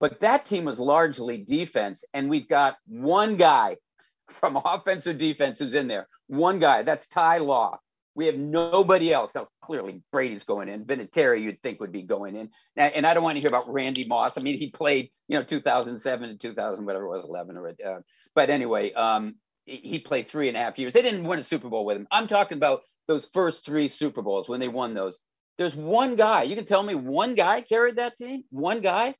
But 0.00 0.20
that 0.20 0.46
team 0.46 0.64
was 0.64 0.78
largely 0.80 1.38
defense. 1.38 2.04
And 2.12 2.28
we've 2.28 2.48
got 2.48 2.76
one 2.86 3.36
guy 3.36 3.76
from 4.30 4.56
offense 4.56 5.06
or 5.06 5.12
defense 5.12 5.58
who's 5.58 5.74
in 5.74 5.86
there. 5.86 6.08
One 6.26 6.58
guy. 6.58 6.82
That's 6.82 7.06
Ty 7.08 7.38
Law. 7.38 7.78
We 8.18 8.26
have 8.26 8.36
nobody 8.36 9.12
else. 9.12 9.36
Now, 9.36 9.46
clearly, 9.62 10.02
Brady's 10.10 10.42
going 10.42 10.68
in. 10.68 10.84
Vinatieri, 10.84 11.40
you'd 11.40 11.62
think, 11.62 11.78
would 11.78 11.92
be 11.92 12.02
going 12.02 12.34
in. 12.34 12.50
And 12.76 13.06
I 13.06 13.14
don't 13.14 13.22
want 13.22 13.34
to 13.34 13.40
hear 13.40 13.46
about 13.46 13.72
Randy 13.72 14.06
Moss. 14.08 14.36
I 14.36 14.40
mean, 14.40 14.58
he 14.58 14.70
played, 14.70 15.10
you 15.28 15.38
know, 15.38 15.44
2007 15.44 16.28
and 16.28 16.40
2000, 16.40 16.84
whatever 16.84 17.04
it 17.04 17.10
was, 17.10 17.22
11 17.22 17.56
or. 17.56 17.68
Uh, 17.68 18.00
but 18.34 18.50
anyway, 18.50 18.92
um, 18.94 19.36
he 19.66 19.76
he 19.84 19.98
played 20.00 20.26
three 20.26 20.48
and 20.48 20.56
a 20.56 20.60
half 20.60 20.80
years. 20.80 20.92
They 20.92 21.02
didn't 21.02 21.22
win 21.22 21.38
a 21.38 21.44
Super 21.44 21.68
Bowl 21.68 21.84
with 21.84 21.96
him. 21.96 22.08
I'm 22.10 22.26
talking 22.26 22.58
about 22.58 22.80
those 23.06 23.24
first 23.32 23.64
three 23.64 23.86
Super 23.86 24.20
Bowls 24.20 24.48
when 24.48 24.58
they 24.58 24.66
won 24.66 24.94
those. 24.94 25.20
There's 25.56 25.76
one 25.76 26.16
guy. 26.16 26.42
You 26.42 26.56
can 26.56 26.64
tell 26.64 26.82
me 26.82 26.96
one 26.96 27.36
guy 27.36 27.60
carried 27.60 27.98
that 27.98 28.16
team. 28.16 28.42
One 28.50 28.80
guy. 28.80 29.14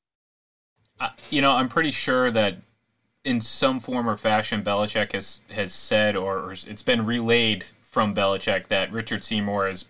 Uh, 0.99 1.11
you 1.29 1.41
know, 1.41 1.53
I'm 1.53 1.69
pretty 1.69 1.91
sure 1.91 2.31
that 2.31 2.57
in 3.23 3.39
some 3.39 3.79
form 3.79 4.09
or 4.09 4.17
fashion, 4.17 4.61
Belichick 4.61 5.13
has 5.13 5.39
has 5.51 5.73
said, 5.73 6.17
or, 6.17 6.39
or 6.39 6.51
it's 6.51 6.83
been 6.83 7.05
relayed 7.05 7.63
from 7.99 8.15
Belichick 8.15 8.67
that 8.67 8.93
Richard 8.93 9.25
Seymour 9.25 9.67
is, 9.67 9.83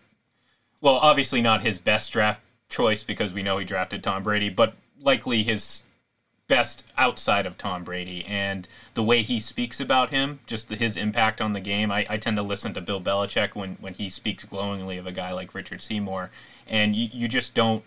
well, 0.82 0.96
obviously 0.96 1.44
not 1.44 1.62
his 1.62 1.78
best 1.78 2.12
draft 2.12 2.42
choice 2.68 3.04
because 3.04 3.34
we 3.34 3.44
know 3.44 3.60
he 3.60 3.66
drafted 3.66 4.02
Tom 4.02 4.24
Brady, 4.24 4.50
but 4.50 4.74
likely 5.00 5.44
his 5.44 5.84
best 6.48 6.92
outside 6.98 7.46
of 7.46 7.56
Tom 7.56 7.84
Brady 7.84 8.26
and 8.26 8.68
the 8.96 9.04
way 9.04 9.22
he 9.22 9.40
speaks 9.40 9.80
about 9.80 10.10
him, 10.10 10.40
just 10.48 10.70
the, 10.70 10.76
his 10.76 10.98
impact 10.98 11.40
on 11.40 11.54
the 11.54 11.60
game. 11.60 11.92
I, 11.92 12.08
I 12.10 12.18
tend 12.18 12.36
to 12.38 12.42
listen 12.42 12.74
to 12.74 12.82
Bill 12.82 13.00
Belichick 13.00 13.54
when, 13.54 13.78
when 13.80 13.94
he 13.94 14.10
speaks 14.10 14.44
glowingly 14.44 14.98
of 14.98 15.06
a 15.06 15.12
guy 15.12 15.32
like 15.32 15.54
Richard 15.54 15.80
Seymour, 15.80 16.32
and 16.66 16.96
you, 16.96 17.10
you 17.14 17.28
just 17.28 17.54
don't 17.54 17.84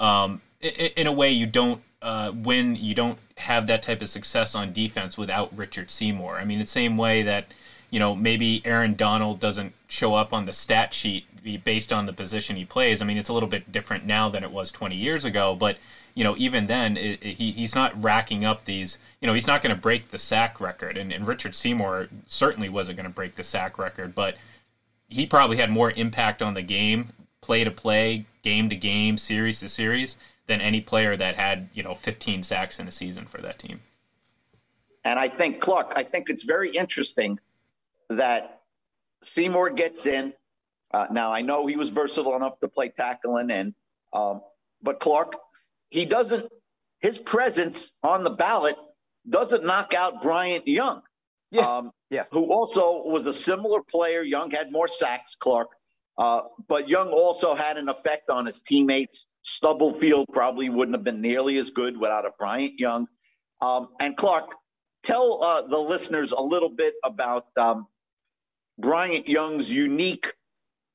um, 0.00 0.40
in 0.62 1.06
a 1.06 1.12
way 1.12 1.30
you 1.30 1.44
don't 1.44 1.82
uh, 2.00 2.32
win 2.34 2.74
you 2.74 2.94
don't 2.94 3.18
have 3.36 3.66
that 3.66 3.82
type 3.82 4.00
of 4.00 4.08
success 4.08 4.54
on 4.54 4.72
defense 4.72 5.18
without 5.18 5.54
Richard 5.54 5.90
Seymour. 5.90 6.38
I 6.38 6.46
mean, 6.46 6.58
the 6.58 6.66
same 6.66 6.96
way 6.96 7.20
that 7.20 7.52
you 7.90 7.98
know 7.98 8.14
maybe 8.14 8.62
Aaron 8.64 8.94
Donald 8.94 9.40
doesn't 9.40 9.74
show 9.88 10.14
up 10.14 10.32
on 10.32 10.44
the 10.44 10.52
stat 10.52 10.94
sheet 10.94 11.26
based 11.64 11.92
on 11.92 12.06
the 12.06 12.12
position 12.12 12.56
he 12.56 12.64
plays. 12.64 13.00
I 13.00 13.04
mean, 13.06 13.16
it's 13.16 13.28
a 13.28 13.32
little 13.32 13.48
bit 13.48 13.72
different 13.72 14.04
now 14.04 14.28
than 14.28 14.44
it 14.44 14.50
was 14.50 14.70
20 14.70 14.94
years 14.96 15.24
ago, 15.24 15.54
but 15.54 15.78
you 16.14 16.24
know 16.24 16.34
even 16.36 16.66
then 16.66 16.96
it, 16.96 17.22
it- 17.22 17.36
he, 17.36 17.52
he's 17.52 17.74
not 17.74 18.00
racking 18.02 18.44
up 18.44 18.64
these 18.64 18.98
you 19.20 19.26
know 19.26 19.34
he's 19.34 19.46
not 19.46 19.62
going 19.62 19.74
to 19.74 19.80
break 19.80 20.10
the 20.10 20.18
sack 20.18 20.60
record 20.60 20.96
and, 20.96 21.12
and 21.12 21.28
richard 21.28 21.54
seymour 21.54 22.08
certainly 22.26 22.68
wasn't 22.68 22.96
going 22.96 23.08
to 23.08 23.14
break 23.14 23.36
the 23.36 23.44
sack 23.44 23.78
record 23.78 24.14
but 24.16 24.36
he 25.08 25.26
probably 25.26 25.56
had 25.56 25.70
more 25.70 25.90
impact 25.92 26.42
on 26.42 26.54
the 26.54 26.62
game, 26.62 27.12
play 27.40 27.64
to 27.64 27.70
play, 27.70 28.26
game 28.42 28.68
to 28.68 28.76
game, 28.76 29.18
series 29.18 29.60
to 29.60 29.68
series 29.68 30.16
than 30.46 30.60
any 30.60 30.80
player 30.80 31.16
that 31.16 31.36
had, 31.36 31.68
you 31.74 31.82
know, 31.82 31.94
15 31.94 32.42
sacks 32.42 32.78
in 32.78 32.86
a 32.86 32.92
season 32.92 33.26
for 33.26 33.40
that 33.40 33.58
team. 33.58 33.80
And 35.04 35.18
I 35.18 35.28
think, 35.28 35.60
Clark, 35.60 35.92
I 35.96 36.02
think 36.02 36.28
it's 36.28 36.42
very 36.42 36.70
interesting 36.70 37.38
that 38.08 38.60
Seymour 39.34 39.70
gets 39.70 40.06
in. 40.06 40.32
Uh, 40.92 41.06
now, 41.10 41.32
I 41.32 41.42
know 41.42 41.66
he 41.66 41.76
was 41.76 41.90
versatile 41.90 42.34
enough 42.36 42.58
to 42.60 42.68
play 42.68 42.88
tackle 42.88 43.36
and 43.36 43.50
end, 43.50 43.74
um, 44.12 44.40
but 44.82 45.00
Clark, 45.00 45.34
he 45.90 46.04
doesn't, 46.04 46.50
his 47.00 47.18
presence 47.18 47.92
on 48.02 48.24
the 48.24 48.30
ballot 48.30 48.76
doesn't 49.28 49.64
knock 49.64 49.92
out 49.94 50.22
Bryant 50.22 50.66
Young. 50.66 51.02
Yeah. 51.50 51.62
Um, 51.62 51.92
Yeah. 52.10 52.24
Who 52.32 52.50
also 52.50 53.02
was 53.04 53.26
a 53.26 53.34
similar 53.34 53.82
player. 53.82 54.22
Young 54.22 54.50
had 54.50 54.72
more 54.72 54.88
sacks, 54.88 55.36
Clark, 55.38 55.68
uh, 56.16 56.42
but 56.66 56.88
Young 56.88 57.08
also 57.08 57.54
had 57.54 57.76
an 57.76 57.88
effect 57.88 58.30
on 58.30 58.46
his 58.46 58.62
teammates. 58.62 59.26
Stubblefield 59.42 60.26
probably 60.32 60.68
wouldn't 60.70 60.94
have 60.94 61.04
been 61.04 61.20
nearly 61.20 61.58
as 61.58 61.70
good 61.70 61.98
without 61.98 62.24
a 62.24 62.30
Bryant 62.38 62.78
Young. 62.78 63.08
Um, 63.60 63.88
and 64.00 64.16
Clark, 64.16 64.54
tell 65.02 65.42
uh, 65.42 65.62
the 65.62 65.78
listeners 65.78 66.32
a 66.32 66.40
little 66.40 66.70
bit 66.70 66.94
about 67.04 67.46
um, 67.56 67.86
Bryant 68.78 69.28
Young's 69.28 69.70
unique 69.70 70.32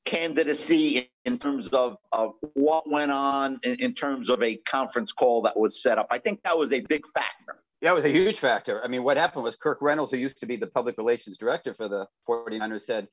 candidacy 0.04 1.10
in 1.24 1.38
terms 1.38 1.68
of, 1.68 1.96
of 2.12 2.32
what 2.54 2.90
went 2.90 3.10
on 3.10 3.58
in, 3.62 3.76
in 3.76 3.94
terms 3.94 4.28
of 4.30 4.42
a 4.42 4.56
conference 4.56 5.12
call 5.12 5.42
that 5.42 5.56
was 5.56 5.82
set 5.82 5.98
up. 5.98 6.06
I 6.10 6.18
think 6.18 6.42
that 6.44 6.56
was 6.56 6.72
a 6.72 6.80
big 6.80 7.06
factor. 7.06 7.62
Yeah, 7.80 7.92
it 7.92 7.94
was 7.94 8.04
a 8.04 8.10
huge 8.10 8.38
factor. 8.38 8.82
I 8.82 8.88
mean, 8.88 9.02
what 9.02 9.16
happened 9.16 9.44
was 9.44 9.56
Kirk 9.56 9.82
Reynolds, 9.82 10.10
who 10.10 10.16
used 10.16 10.40
to 10.40 10.46
be 10.46 10.56
the 10.56 10.66
public 10.66 10.96
relations 10.96 11.36
director 11.36 11.74
for 11.74 11.88
the 11.88 12.06
49ers, 12.28 12.82
said, 12.82 13.08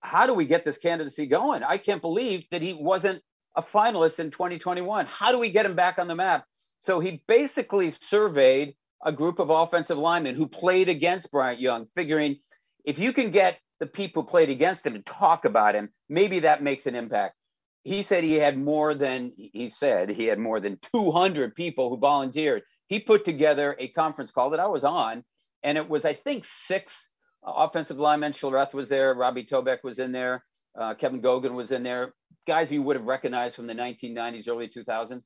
How 0.00 0.26
do 0.26 0.32
we 0.32 0.46
get 0.46 0.64
this 0.64 0.78
candidacy 0.78 1.26
going? 1.26 1.62
I 1.62 1.76
can't 1.76 2.00
believe 2.00 2.48
that 2.50 2.62
he 2.62 2.72
wasn't 2.72 3.22
a 3.56 3.62
finalist 3.62 4.18
in 4.18 4.30
2021. 4.30 5.06
How 5.06 5.32
do 5.32 5.38
we 5.38 5.50
get 5.50 5.66
him 5.66 5.74
back 5.74 5.98
on 5.98 6.08
the 6.08 6.14
map? 6.14 6.44
So 6.80 7.00
he 7.00 7.22
basically 7.26 7.90
surveyed 7.90 8.74
a 9.04 9.12
group 9.12 9.38
of 9.38 9.50
offensive 9.50 9.98
linemen 9.98 10.34
who 10.34 10.46
played 10.46 10.88
against 10.88 11.30
Bryant 11.30 11.60
Young, 11.60 11.86
figuring 11.94 12.38
if 12.84 12.98
you 12.98 13.12
can 13.12 13.30
get 13.30 13.58
the 13.80 13.86
people 13.86 14.24
played 14.24 14.50
against 14.50 14.86
him 14.86 14.94
and 14.94 15.04
talk 15.04 15.44
about 15.44 15.74
him, 15.74 15.90
maybe 16.08 16.40
that 16.40 16.62
makes 16.62 16.86
an 16.86 16.94
impact. 16.94 17.34
He 17.82 18.02
said 18.02 18.24
he 18.24 18.34
had 18.34 18.58
more 18.58 18.94
than, 18.94 19.32
he 19.36 19.68
said 19.68 20.10
he 20.10 20.26
had 20.26 20.38
more 20.38 20.58
than 20.58 20.78
200 20.92 21.54
people 21.54 21.88
who 21.88 21.98
volunteered 21.98 22.62
he 22.88 23.00
put 23.00 23.24
together 23.24 23.76
a 23.78 23.88
conference 23.88 24.30
call 24.30 24.50
that 24.50 24.60
I 24.60 24.66
was 24.66 24.84
on, 24.84 25.24
and 25.62 25.76
it 25.76 25.88
was, 25.88 26.04
I 26.04 26.12
think, 26.12 26.44
six 26.44 27.10
offensive 27.44 27.98
linemen. 27.98 28.32
Schlereth 28.32 28.74
was 28.74 28.88
there, 28.88 29.14
Robbie 29.14 29.44
Tobeck 29.44 29.82
was 29.82 29.98
in 29.98 30.12
there, 30.12 30.44
uh, 30.78 30.94
Kevin 30.94 31.20
Gogan 31.20 31.54
was 31.54 31.72
in 31.72 31.82
there, 31.82 32.14
guys 32.46 32.70
you 32.70 32.82
would 32.82 32.96
have 32.96 33.06
recognized 33.06 33.56
from 33.56 33.66
the 33.66 33.74
1990s, 33.74 34.48
early 34.48 34.68
2000s. 34.68 35.24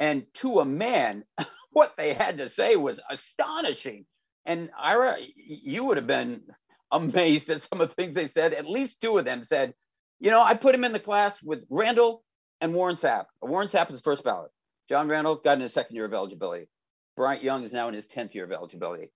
And 0.00 0.24
to 0.34 0.60
a 0.60 0.64
man, 0.64 1.24
what 1.72 1.94
they 1.96 2.12
had 2.12 2.38
to 2.38 2.48
say 2.48 2.76
was 2.76 3.00
astonishing. 3.10 4.06
And 4.44 4.70
Ira, 4.78 5.16
you 5.36 5.84
would 5.84 5.96
have 5.96 6.06
been 6.06 6.42
amazed 6.90 7.50
at 7.50 7.62
some 7.62 7.80
of 7.80 7.88
the 7.88 7.94
things 7.94 8.14
they 8.14 8.26
said. 8.26 8.52
At 8.52 8.68
least 8.68 9.00
two 9.00 9.18
of 9.18 9.24
them 9.24 9.44
said, 9.44 9.74
you 10.20 10.30
know, 10.30 10.40
I 10.40 10.54
put 10.54 10.74
him 10.74 10.84
in 10.84 10.92
the 10.92 10.98
class 10.98 11.42
with 11.42 11.64
Randle 11.70 12.22
and 12.60 12.74
Warren 12.74 12.96
Sapp. 12.96 13.26
Warren 13.40 13.68
Sapp 13.68 13.90
was 13.90 14.00
first 14.00 14.24
ballot. 14.24 14.50
John 14.88 15.08
Randle 15.08 15.36
got 15.36 15.54
in 15.54 15.60
his 15.60 15.72
second 15.72 15.94
year 15.94 16.06
of 16.06 16.14
eligibility. 16.14 16.68
Bryant 17.16 17.42
Young 17.42 17.62
is 17.64 17.72
now 17.72 17.88
in 17.88 17.94
his 17.94 18.06
10th 18.06 18.34
year 18.34 18.44
of 18.44 18.52
eligibility. 18.52 19.12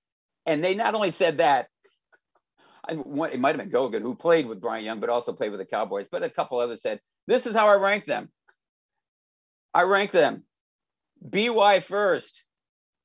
And 0.47 0.63
they 0.63 0.75
not 0.75 0.95
only 0.95 1.11
said 1.11 1.39
that, 1.39 1.69
I, 2.89 2.93
it 2.93 3.41
might 3.41 3.57
have 3.57 3.59
been 3.59 3.71
Gogan 3.71 4.03
who 4.03 4.15
played 4.15 4.47
with 4.47 4.61
Bryant 4.61 4.85
Young, 4.85 5.01
but 5.01 5.09
also 5.09 5.33
played 5.33 5.51
with 5.51 5.61
the 5.61 5.67
Cowboys, 5.67 6.07
but 6.11 6.23
a 6.23 6.31
couple 6.31 6.59
others 6.59 6.83
said, 6.83 7.01
This 7.27 7.47
is 7.47 7.55
how 7.55 7.69
I 7.69 7.75
rank 7.75 8.07
them. 8.07 8.31
I 9.73 9.83
rank 9.83 10.11
them 10.11 10.45
BY 11.23 11.81
first, 11.81 12.45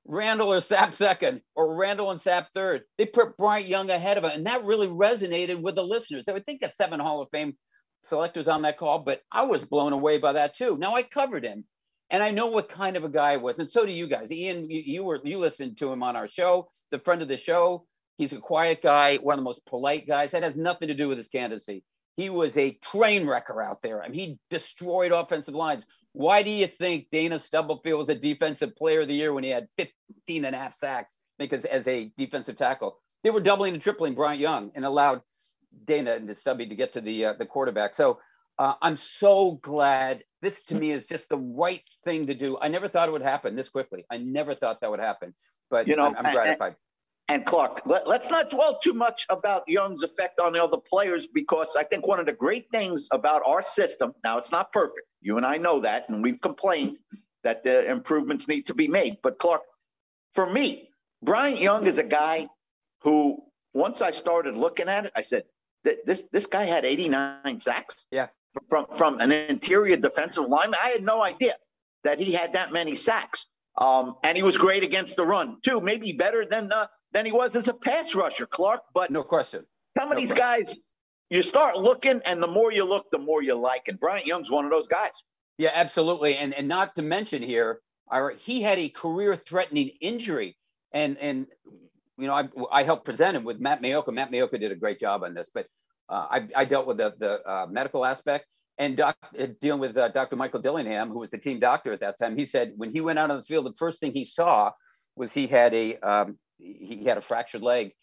Randle 0.08 0.54
or 0.54 0.58
Sapp 0.58 0.94
second, 0.94 1.42
or 1.56 1.76
Randle 1.76 2.12
and 2.12 2.20
Sapp 2.20 2.48
third. 2.54 2.84
They 2.98 3.06
put 3.06 3.38
Bryant 3.38 3.68
Young 3.68 3.90
ahead 3.90 4.18
of 4.18 4.24
him. 4.24 4.32
And 4.32 4.46
that 4.48 4.64
really 4.64 4.88
resonated 4.88 5.62
with 5.62 5.76
the 5.76 5.84
listeners. 5.84 6.26
They 6.26 6.34
would 6.34 6.46
think 6.46 6.64
of 6.64 6.72
seven 6.72 7.00
Hall 7.00 7.22
of 7.22 7.30
Fame 7.32 7.56
selectors 8.04 8.48
on 8.48 8.62
that 8.62 8.78
call, 8.78 9.00
but 9.00 9.22
I 9.32 9.44
was 9.44 9.66
blown 9.66 9.94
away 9.94 10.18
by 10.18 10.34
that 10.34 10.56
too. 10.56 10.78
Now 10.78 10.96
I 10.96 11.04
covered 11.04 11.44
him 11.44 11.66
and 12.10 12.24
I 12.24 12.32
know 12.32 12.48
what 12.48 12.70
kind 12.70 12.96
of 12.96 13.04
a 13.04 13.10
guy 13.10 13.32
he 13.34 13.38
was, 13.38 13.60
and 13.60 13.70
so 13.70 13.86
do 13.86 13.92
you 13.92 14.08
guys. 14.08 14.32
Ian, 14.32 14.70
you, 14.70 14.82
you 14.86 15.04
were 15.04 15.20
you 15.24 15.40
listened 15.40 15.78
to 15.80 15.92
him 15.92 16.02
on 16.04 16.16
our 16.16 16.28
show. 16.28 16.70
the 16.90 17.00
friend 17.00 17.22
of 17.22 17.28
the 17.28 17.38
show. 17.38 17.86
He's 18.18 18.34
a 18.34 18.38
quiet 18.38 18.82
guy, 18.82 19.18
one 19.18 19.34
of 19.34 19.40
the 19.40 19.44
most 19.44 19.66
polite 19.66 20.08
guys. 20.08 20.32
That 20.32 20.44
has 20.44 20.58
nothing 20.58 20.88
to 20.88 20.94
do 20.94 21.10
with 21.10 21.18
his 21.18 21.28
candidacy. 21.28 21.84
he 22.16 22.30
was 22.30 22.58
a 22.58 22.72
train 22.82 23.28
wrecker 23.28 23.62
out 23.62 23.82
there. 23.82 24.02
I 24.02 24.08
mean, 24.08 24.20
he 24.20 24.40
destroyed 24.50 25.12
offensive 25.12 25.54
lines. 25.54 25.86
Why 26.18 26.42
do 26.42 26.50
you 26.50 26.66
think 26.66 27.08
Dana 27.12 27.38
Stubblefield 27.38 28.00
was 28.00 28.10
a 28.10 28.16
defensive 28.16 28.76
player 28.76 29.02
of 29.02 29.08
the 29.08 29.14
year 29.14 29.34
when 29.34 29.44
he 29.44 29.52
had 29.52 29.68
15 29.78 30.46
and 30.46 30.56
a 30.56 30.58
half 30.58 30.74
sacks? 30.74 31.20
Because 31.38 31.64
as 31.66 31.88
a 31.88 32.12
defensive 32.18 32.56
tackle, 32.56 32.98
they 33.24 33.30
were 33.30 33.40
doubling 33.40 33.74
and 33.74 33.82
tripling 33.82 34.16
Bryant 34.16 34.40
Young 34.40 34.72
and 34.74 34.84
allowed 34.84 35.22
Dana 35.86 36.14
and 36.14 36.36
Stubby 36.36 36.66
to 36.66 36.76
get 36.76 36.94
to 36.94 37.02
the 37.02 37.26
uh, 37.26 37.34
the 37.34 37.46
quarterback. 37.46 37.94
So 37.94 38.20
uh, 38.58 38.74
I'm 38.82 38.98
so 38.98 39.60
glad. 39.62 40.24
This 40.42 40.64
to 40.64 40.76
me 40.76 40.90
is 40.90 41.06
just 41.06 41.30
the 41.30 41.38
right 41.38 41.84
thing 42.04 42.26
to 42.26 42.34
do. 42.34 42.58
I 42.60 42.68
never 42.68 42.88
thought 42.88 43.10
it 43.10 43.12
would 43.12 43.22
happen 43.22 43.56
this 43.56 43.70
quickly. 43.70 44.04
I 44.10 44.18
never 44.18 44.56
thought 44.56 44.82
that 44.82 44.90
would 44.90 45.00
happen, 45.00 45.36
but 45.70 45.88
You 45.88 45.96
know, 45.98 46.06
I'm, 46.06 46.16
I'm 46.18 46.34
gratified. 46.34 46.76
And 47.30 47.46
Clark, 47.46 47.82
let, 47.86 48.08
us 48.08 48.30
not 48.30 48.50
dwell 48.50 48.80
too 48.82 48.94
much 48.94 49.26
about 49.30 49.64
Young's 49.68 50.02
effect 50.02 50.40
on 50.40 50.54
the 50.54 50.64
other 50.64 50.78
players 50.78 51.28
because 51.28 51.76
I 51.78 51.84
think 51.84 52.08
one 52.08 52.22
of 52.22 52.26
the 52.26 52.32
great 52.32 52.72
things 52.72 53.10
about 53.12 53.42
our 53.46 53.62
system, 53.62 54.14
now 54.24 54.38
it's 54.38 54.52
not 54.52 54.72
perfect. 54.72 55.08
You 55.22 55.36
and 55.36 55.46
I 55.46 55.58
know 55.58 55.82
that, 55.82 56.08
and 56.08 56.24
we've 56.24 56.40
complained 56.40 56.98
that 57.44 57.66
the 57.66 57.90
improvements 57.90 58.48
need 58.48 58.68
to 58.68 58.74
be 58.74 58.88
made. 58.88 59.18
But 59.22 59.40
Clark, 59.40 59.62
for 60.34 60.50
me, 60.50 60.90
Bryant 61.22 61.60
Young 61.60 61.86
is 61.86 61.98
a 61.98 62.04
guy 62.04 62.48
who, 63.02 63.44
once 63.74 64.02
I 64.02 64.12
started 64.12 64.56
looking 64.56 64.88
at 64.88 65.06
it, 65.06 65.12
I 65.16 65.22
said, 65.22 65.44
this 66.06 66.24
this 66.32 66.46
guy 66.46 66.66
had 66.66 66.86
89 66.86 67.60
sacks. 67.60 68.06
Yeah. 68.12 68.28
From 68.70 68.88
from 68.94 69.20
an 69.20 69.32
interior 69.32 69.98
defensive 69.98 70.46
lineman. 70.46 70.80
I 70.84 70.90
had 70.90 71.04
no 71.04 71.22
idea 71.22 71.56
that 72.04 72.20
he 72.20 72.34
had 72.34 72.54
that 72.54 72.74
many 72.74 72.96
sacks. 72.96 73.46
Um, 73.78 74.16
and 74.24 74.36
he 74.36 74.44
was 74.44 74.58
great 74.58 74.84
against 74.84 75.18
the 75.18 75.26
run 75.26 75.58
too, 75.62 75.82
maybe 75.82 76.12
better 76.12 76.46
than 76.46 76.72
uh, 76.72 76.88
than 77.12 77.26
he 77.26 77.32
was 77.32 77.56
as 77.56 77.68
a 77.68 77.74
pass 77.74 78.16
rusher, 78.16 78.46
Clark. 78.46 78.82
But 78.94 79.12
no 79.12 79.24
question. 79.24 79.66
Some 79.98 80.12
of 80.12 80.16
No 80.16 80.22
these 80.22 80.32
question. 80.32 80.66
guys, 80.66 80.74
you 81.30 81.42
start 81.42 81.78
looking, 81.78 82.22
and 82.26 82.42
the 82.42 82.48
more 82.48 82.72
you 82.72 82.86
look, 82.86 83.06
the 83.12 83.18
more 83.18 83.42
you 83.42 83.56
like. 83.56 83.88
And 83.88 84.00
Bryant 84.00 84.26
Young's 84.26 84.50
one 84.52 84.66
of 84.66 84.72
those 84.72 84.88
guys. 84.88 85.12
Yeah, 85.58 85.72
absolutely. 85.74 86.38
And 86.38 86.54
and 86.54 86.68
not 86.68 86.96
to 86.96 87.02
mention 87.02 87.42
here, 87.42 87.82
he 88.38 88.62
had 88.62 88.80
a 88.80 88.90
career-threatening 88.90 89.90
injury, 90.02 90.56
and 90.94 91.18
and 91.18 91.48
you 92.18 92.28
know 92.28 92.34
I 92.34 92.48
I 92.72 92.84
helped 92.84 93.06
present 93.06 93.36
him 93.36 93.44
with 93.44 93.60
Matt 93.60 93.82
Maiocco. 93.82 94.14
Matt 94.14 94.32
Maiocco 94.32 94.60
did 94.60 94.72
a 94.72 94.76
great 94.76 95.00
job 95.00 95.24
on 95.24 95.34
this, 95.34 95.50
but 95.54 95.68
uh, 96.10 96.28
I 96.30 96.48
I 96.56 96.66
dealt 96.66 96.88
with 96.88 96.98
the 96.98 97.16
the 97.18 97.50
uh, 97.50 97.68
medical 97.70 98.06
aspect 98.06 98.46
and 98.78 98.96
doc, 98.96 99.18
uh, 99.40 99.48
dealing 99.60 99.82
with 99.82 99.98
uh, 99.98 100.08
Dr. 100.10 100.36
Michael 100.36 100.62
Dillingham, 100.62 101.10
who 101.10 101.20
was 101.20 101.32
the 101.32 101.38
team 101.38 101.60
doctor 101.60 101.92
at 101.92 102.00
that 102.02 102.18
time. 102.20 102.38
He 102.38 102.46
said 102.46 102.74
when 102.78 102.92
he 102.92 103.02
went 103.02 103.18
out 103.20 103.32
on 103.32 103.38
the 103.38 103.44
field, 103.44 103.66
the 103.66 103.74
first 103.74 104.00
thing 104.00 104.12
he 104.12 104.24
saw 104.24 104.72
was 105.16 105.34
he 105.34 105.48
had 105.48 105.74
a 105.74 105.98
um, 105.98 106.38
he 106.58 107.04
had 107.06 107.18
a 107.18 107.22
fractured 107.22 107.62
leg, 107.62 107.94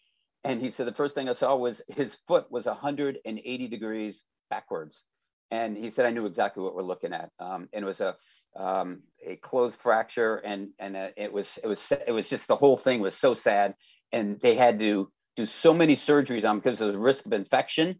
and 0.43 0.61
he 0.61 0.69
said 0.69 0.87
the 0.87 0.93
first 0.93 1.15
thing 1.15 1.29
I 1.29 1.33
saw 1.33 1.55
was 1.55 1.81
his 1.87 2.17
foot 2.27 2.51
was 2.51 2.65
180 2.65 3.67
degrees 3.67 4.23
backwards 4.49 5.03
and 5.51 5.77
he 5.77 5.89
said 5.89 6.05
I 6.05 6.11
knew 6.11 6.25
exactly 6.25 6.63
what 6.63 6.75
we're 6.75 6.83
looking 6.83 7.13
at. 7.13 7.31
Um, 7.39 7.69
and 7.73 7.83
it 7.83 7.85
was 7.85 8.01
a 8.01 8.15
um, 8.57 9.01
a 9.25 9.35
closed 9.37 9.81
fracture, 9.81 10.37
and 10.37 10.69
and 10.79 10.95
uh, 10.95 11.09
it 11.17 11.31
was 11.31 11.59
it 11.63 11.67
was 11.67 11.91
it 12.07 12.11
was 12.11 12.29
just 12.29 12.47
the 12.47 12.55
whole 12.55 12.77
thing 12.77 13.01
was 13.01 13.17
so 13.17 13.33
sad, 13.33 13.75
and 14.11 14.39
they 14.41 14.55
had 14.55 14.79
to 14.79 15.11
do 15.35 15.45
so 15.45 15.73
many 15.73 15.95
surgeries 15.95 16.49
on 16.49 16.59
because 16.59 16.79
there 16.79 16.87
was 16.87 16.95
risk 16.95 17.25
of 17.25 17.33
infection, 17.33 17.95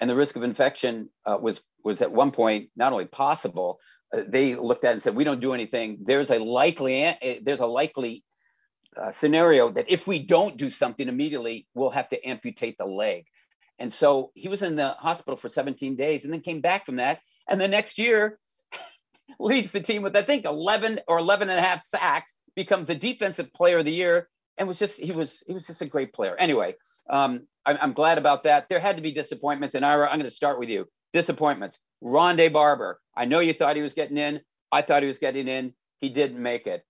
and 0.00 0.10
the 0.10 0.16
risk 0.16 0.36
of 0.36 0.42
infection 0.42 1.08
uh, 1.26 1.38
was 1.40 1.62
was 1.84 2.02
at 2.02 2.12
one 2.12 2.30
point 2.30 2.70
not 2.76 2.92
only 2.92 3.06
possible, 3.06 3.78
uh, 4.12 4.22
they 4.26 4.56
looked 4.56 4.84
at 4.84 4.92
and 4.92 5.02
said 5.02 5.14
we 5.14 5.24
don't 5.24 5.40
do 5.40 5.54
anything. 5.54 5.98
There's 6.02 6.30
a 6.30 6.38
likely 6.38 7.02
eh, 7.04 7.38
there's 7.42 7.60
a 7.60 7.66
likely 7.66 8.24
uh, 8.96 9.10
scenario 9.10 9.70
that 9.70 9.86
if 9.88 10.06
we 10.06 10.18
don't 10.18 10.56
do 10.56 10.70
something 10.70 11.08
immediately, 11.08 11.66
we'll 11.74 11.90
have 11.90 12.08
to 12.10 12.28
amputate 12.28 12.76
the 12.78 12.86
leg. 12.86 13.26
And 13.78 13.92
so 13.92 14.30
he 14.34 14.48
was 14.48 14.62
in 14.62 14.76
the 14.76 14.90
hospital 14.90 15.36
for 15.36 15.48
17 15.48 15.96
days 15.96 16.24
and 16.24 16.32
then 16.32 16.40
came 16.40 16.60
back 16.60 16.84
from 16.84 16.96
that. 16.96 17.20
And 17.48 17.60
the 17.60 17.68
next 17.68 17.98
year 17.98 18.38
leads 19.40 19.72
the 19.72 19.80
team 19.80 20.02
with, 20.02 20.16
I 20.16 20.22
think, 20.22 20.44
11 20.44 21.00
or 21.08 21.18
11 21.18 21.48
and 21.48 21.58
a 21.58 21.62
half 21.62 21.82
sacks, 21.82 22.36
becomes 22.56 22.88
the 22.88 22.94
defensive 22.94 23.52
player 23.54 23.78
of 23.78 23.84
the 23.84 23.92
year. 23.92 24.28
And 24.58 24.68
was 24.68 24.78
just, 24.78 25.00
he 25.00 25.12
was, 25.12 25.42
he 25.46 25.54
was 25.54 25.66
just 25.66 25.80
a 25.80 25.86
great 25.86 26.12
player. 26.12 26.36
Anyway, 26.36 26.74
um, 27.08 27.46
I'm, 27.64 27.78
I'm 27.80 27.92
glad 27.94 28.18
about 28.18 28.42
that. 28.44 28.68
There 28.68 28.78
had 28.78 28.96
to 28.96 29.02
be 29.02 29.12
disappointments. 29.12 29.74
And 29.74 29.86
Ira, 29.86 30.06
I'm 30.06 30.18
going 30.18 30.28
to 30.28 30.30
start 30.30 30.58
with 30.58 30.68
you. 30.68 30.86
Disappointments. 31.14 31.78
Rondé 32.04 32.52
Barber. 32.52 33.00
I 33.16 33.24
know 33.24 33.38
you 33.38 33.54
thought 33.54 33.76
he 33.76 33.82
was 33.82 33.94
getting 33.94 34.18
in. 34.18 34.40
I 34.70 34.82
thought 34.82 35.02
he 35.02 35.06
was 35.06 35.18
getting 35.18 35.48
in. 35.48 35.72
He 36.00 36.10
didn't 36.10 36.42
make 36.42 36.66
it. 36.66 36.84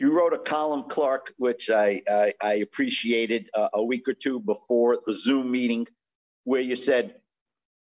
You 0.00 0.16
wrote 0.16 0.32
a 0.32 0.38
column, 0.38 0.84
Clark, 0.88 1.34
which 1.36 1.68
I 1.68 2.00
I, 2.10 2.32
I 2.40 2.52
appreciated 2.54 3.50
uh, 3.54 3.68
a 3.74 3.82
week 3.82 4.08
or 4.08 4.14
two 4.14 4.40
before 4.40 4.98
the 5.06 5.14
Zoom 5.16 5.50
meeting, 5.50 5.86
where 6.44 6.62
you 6.62 6.74
said, 6.74 7.16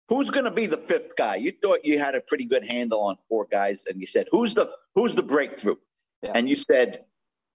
"Who's 0.08 0.30
going 0.30 0.45
to 0.45 0.51
be 0.51 0.65
the 0.65 0.78
fifth 0.78 1.17
guy?" 1.17 1.36
You 1.36 1.51
thought 1.62 1.80
you 1.84 1.99
had 1.99 2.15
a 2.15 2.21
pretty 2.21 2.45
good 2.45 2.63
handle 2.65 3.01
on 3.01 3.17
four 3.28 3.45
guys, 3.51 3.84
and 3.88 3.99
you 3.99 4.08
said, 4.08 4.28
"Who's 4.32 4.54
the 4.54 4.67
who's 4.95 5.13
the 5.13 5.23
breakthrough?" 5.23 5.75
Yeah. 6.23 6.32
And 6.36 6.47
you 6.47 6.56
said, 6.56 7.04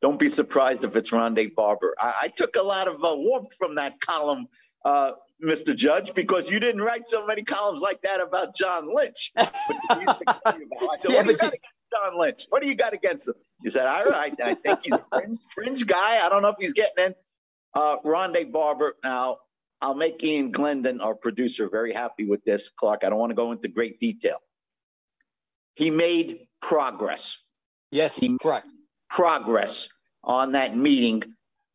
"Don't 0.02 0.18
be 0.18 0.28
surprised 0.28 0.84
if 0.84 0.94
it's 0.94 1.08
Rondé 1.10 1.54
Barber." 1.54 1.94
I, 1.98 2.14
I 2.24 2.28
took 2.28 2.56
a 2.56 2.62
lot 2.62 2.86
of 2.86 2.96
uh, 3.02 3.14
warmth 3.16 3.54
from 3.58 3.76
that 3.76 3.98
column, 4.02 4.46
uh, 4.84 5.12
Mr. 5.42 5.74
Judge, 5.74 6.12
because 6.14 6.50
you 6.50 6.60
didn't 6.60 6.82
write 6.82 7.08
so 7.08 7.26
many 7.26 7.42
columns 7.42 7.80
like 7.80 8.02
that 8.02 8.20
about 8.20 8.54
John 8.54 8.94
Lynch. 8.94 9.32
But 9.36 9.52
you 9.92 10.00
used 10.06 10.18
to 10.18 10.24
tell 10.44 10.58
you 10.60 10.66
about- 10.66 10.90
I 10.92 10.98
said, 10.98 11.10
Yeah, 11.12 11.16
"What 11.16 11.26
do 11.26 11.32
you 11.32 11.36
but 11.38 11.42
you- 11.54 11.58
John 11.92 12.18
Lynch? 12.18 12.46
What 12.48 12.62
do 12.62 12.68
you 12.68 12.74
got 12.74 12.92
against 12.94 13.28
him?" 13.28 13.34
You 13.62 13.70
said, 13.70 13.86
all 13.86 14.04
right, 14.06 14.34
I, 14.42 14.50
I 14.50 14.54
think 14.54 14.80
he's 14.84 14.92
a 14.94 15.04
fringe, 15.12 15.38
fringe 15.54 15.86
guy. 15.86 16.24
I 16.24 16.28
don't 16.28 16.42
know 16.42 16.48
if 16.48 16.56
he's 16.58 16.72
getting 16.72 17.04
in." 17.06 17.14
Uh, 17.74 17.96
Rondé 18.04 18.50
Barber. 18.50 18.96
Now, 19.04 19.38
I'll 19.80 19.94
make 19.94 20.22
Ian 20.24 20.50
Glendon, 20.50 21.00
our 21.00 21.14
producer, 21.14 21.68
very 21.68 21.92
happy 21.92 22.26
with 22.26 22.44
this, 22.44 22.70
Clark. 22.70 23.02
I 23.04 23.10
don't 23.10 23.18
want 23.18 23.30
to 23.30 23.36
go 23.36 23.52
into 23.52 23.68
great 23.68 24.00
detail. 24.00 24.38
He 25.74 25.90
made 25.90 26.48
progress 26.60 27.38
Yes, 27.90 28.16
He- 28.18 28.36
correct. 28.38 28.66
progress 29.08 29.88
on 30.22 30.52
that 30.52 30.76
meeting. 30.76 31.22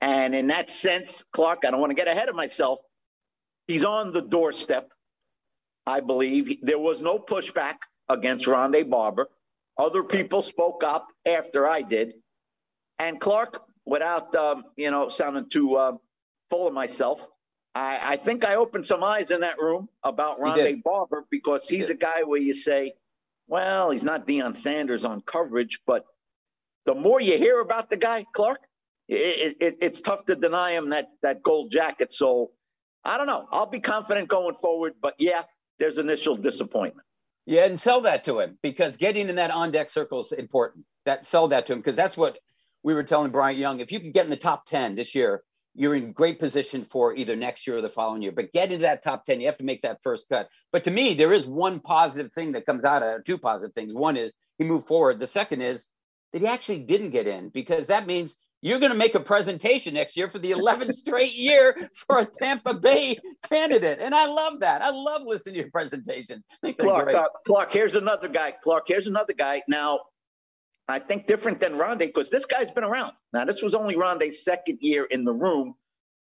And 0.02 0.36
in 0.36 0.48
that 0.48 0.70
sense, 0.70 1.24
Clark, 1.34 1.60
I 1.66 1.72
don't 1.72 1.80
want 1.80 1.90
to 1.92 1.96
get 1.96 2.08
ahead 2.08 2.30
of 2.30 2.36
myself. 2.36 2.80
He's 3.68 3.84
on 3.84 4.12
the 4.14 4.22
doorstep, 4.22 4.92
I 5.88 6.00
believe. 6.02 6.60
There 6.62 6.78
was 6.78 7.02
no 7.02 7.18
pushback 7.18 7.76
against 8.10 8.46
Rondé 8.46 8.88
Barber. 8.88 9.30
Other 9.78 10.04
people 10.04 10.42
spoke 10.42 10.84
up 10.84 11.08
after 11.26 11.68
I 11.68 11.82
did. 11.82 12.14
And 12.98 13.20
Clark, 13.20 13.62
without 13.86 14.34
um, 14.36 14.66
you 14.78 14.92
know 14.92 15.10
sounding 15.10 15.50
too 15.50 15.76
uh, 15.76 15.94
full 16.50 16.68
of 16.68 16.74
myself, 16.74 17.28
I, 17.74 18.00
I 18.14 18.18
think 18.18 18.46
I 18.46 18.56
opened 18.56 18.86
some 18.86 19.04
eyes 19.04 19.32
in 19.32 19.42
that 19.42 19.60
room 19.60 19.90
about 20.04 20.40
Rondé. 20.40 20.82
Barber 20.82 21.26
because 21.30 21.68
he's 21.68 21.90
a 21.90 21.94
guy 21.94 22.24
where 22.24 22.40
you 22.40 22.54
say, 22.54 22.94
well, 23.48 23.92
he's 23.92 24.04
not 24.04 24.26
Deion 24.26 24.56
Sanders 24.56 25.04
on 25.04 25.22
coverage, 25.22 25.82
but 25.86 26.06
the 26.86 26.96
more 26.96 27.20
you 27.20 27.38
hear 27.38 27.60
about 27.60 27.90
the 27.90 27.98
guy, 27.98 28.26
Clark, 28.34 28.60
it, 29.08 29.58
it, 29.60 29.78
it's 29.82 30.02
tough 30.02 30.26
to 30.26 30.36
deny 30.36 30.72
him 30.72 30.90
that 30.90 31.10
that 31.22 31.44
gold 31.44 31.72
jacket. 31.72 32.14
So 32.14 32.52
I 33.04 33.18
don't 33.18 33.28
know. 33.28 33.48
I'll 33.52 33.66
be 33.66 33.80
confident 33.80 34.30
going 34.30 34.56
forward, 34.56 34.94
but 35.02 35.14
yeah, 35.20 35.44
there's 35.78 35.98
initial 35.98 36.38
disappointment. 36.38 37.06
Yeah, 37.46 37.66
and 37.66 37.80
sell 37.80 38.02
that 38.02 38.24
to 38.26 38.40
him 38.40 38.58
because 38.64 38.98
getting 38.98 39.30
in 39.30 39.36
that 39.36 39.52
on 39.52 39.72
deck 39.72 39.90
circle 39.90 40.20
is 40.20 40.32
important. 40.32 40.86
That 41.06 41.26
sell 41.26 41.48
that 41.50 41.68
to 41.68 41.74
him 41.74 41.80
because 41.80 41.96
that's 41.96 42.18
what 42.18 42.40
we 42.84 42.94
were 42.94 43.04
telling 43.04 43.32
Bryant 43.32 43.60
Young. 43.60 43.80
If 43.80 43.92
you 43.92 44.00
can 44.00 44.12
get 44.12 44.26
in 44.26 44.32
the 44.32 44.38
top 44.38 44.66
10 44.66 44.96
this 44.96 45.14
year, 45.14 45.44
you're 45.76 45.96
in 45.96 46.14
great 46.14 46.40
position 46.40 46.84
for 46.84 47.16
either 47.16 47.36
next 47.36 47.68
year 47.68 47.78
or 47.78 47.82
the 47.82 47.90
following 47.90 48.22
year. 48.22 48.32
But 48.32 48.52
get 48.54 48.72
into 48.72 48.84
that 48.84 49.04
top 49.04 49.26
10, 49.26 49.42
you 49.42 49.48
have 49.48 49.58
to 49.58 49.64
make 49.64 49.82
that 49.82 50.02
first 50.02 50.28
cut. 50.30 50.50
But 50.72 50.84
to 50.86 50.92
me, 50.92 51.14
there 51.14 51.34
is 51.34 51.46
one 51.46 51.80
positive 51.80 52.32
thing 52.32 52.54
that 52.54 52.66
comes 52.66 52.86
out 52.86 53.04
of 53.04 53.24
two 53.26 53.38
positive 53.38 53.76
things. 53.76 53.94
One 53.94 54.18
is 54.18 54.32
he 54.58 54.64
moved 54.64 54.88
forward. 54.88 55.20
The 55.20 55.28
second 55.28 55.62
is 55.62 55.88
that 56.32 56.42
he 56.42 56.48
actually 56.48 56.80
didn't 56.80 57.10
get 57.10 57.28
in 57.28 57.50
because 57.50 57.88
that 57.88 58.08
means 58.08 58.36
you're 58.66 58.80
going 58.80 58.92
to 58.92 58.98
make 58.98 59.14
a 59.14 59.20
presentation 59.20 59.94
next 59.94 60.18
year 60.18 60.28
for 60.28 60.40
the 60.40 60.50
11th 60.50 60.92
straight 60.94 61.38
year 61.38 61.88
for 61.94 62.18
a 62.18 62.26
Tampa 62.26 62.74
Bay 62.74 63.16
candidate. 63.48 64.00
And 64.02 64.16
I 64.16 64.26
love 64.26 64.62
that. 64.62 64.82
I 64.82 64.90
love 64.90 65.22
listening 65.24 65.54
to 65.54 65.62
your 65.62 65.70
presentations. 65.70 66.44
I 66.50 66.56
think 66.64 66.80
they're 66.80 66.88
Clark, 66.88 67.14
uh, 67.14 67.28
Clark, 67.46 67.72
here's 67.72 67.94
another 67.94 68.28
guy. 68.28 68.56
Clark, 68.64 68.86
here's 68.88 69.06
another 69.06 69.34
guy. 69.34 69.62
Now, 69.68 70.00
I 70.88 70.98
think 70.98 71.28
different 71.28 71.60
than 71.60 71.74
Rondé 71.74 72.08
because 72.08 72.32
this 72.32 72.46
guy's 72.46 72.72
been 72.72 72.84
around. 72.84 73.12
Now, 73.34 73.46
this 73.46 73.62
was 73.62 73.76
only 73.76 73.94
Rondé's 73.94 74.44
second 74.44 74.80
year 74.82 75.06
in 75.06 75.26
the 75.26 75.34
room. 75.34 75.76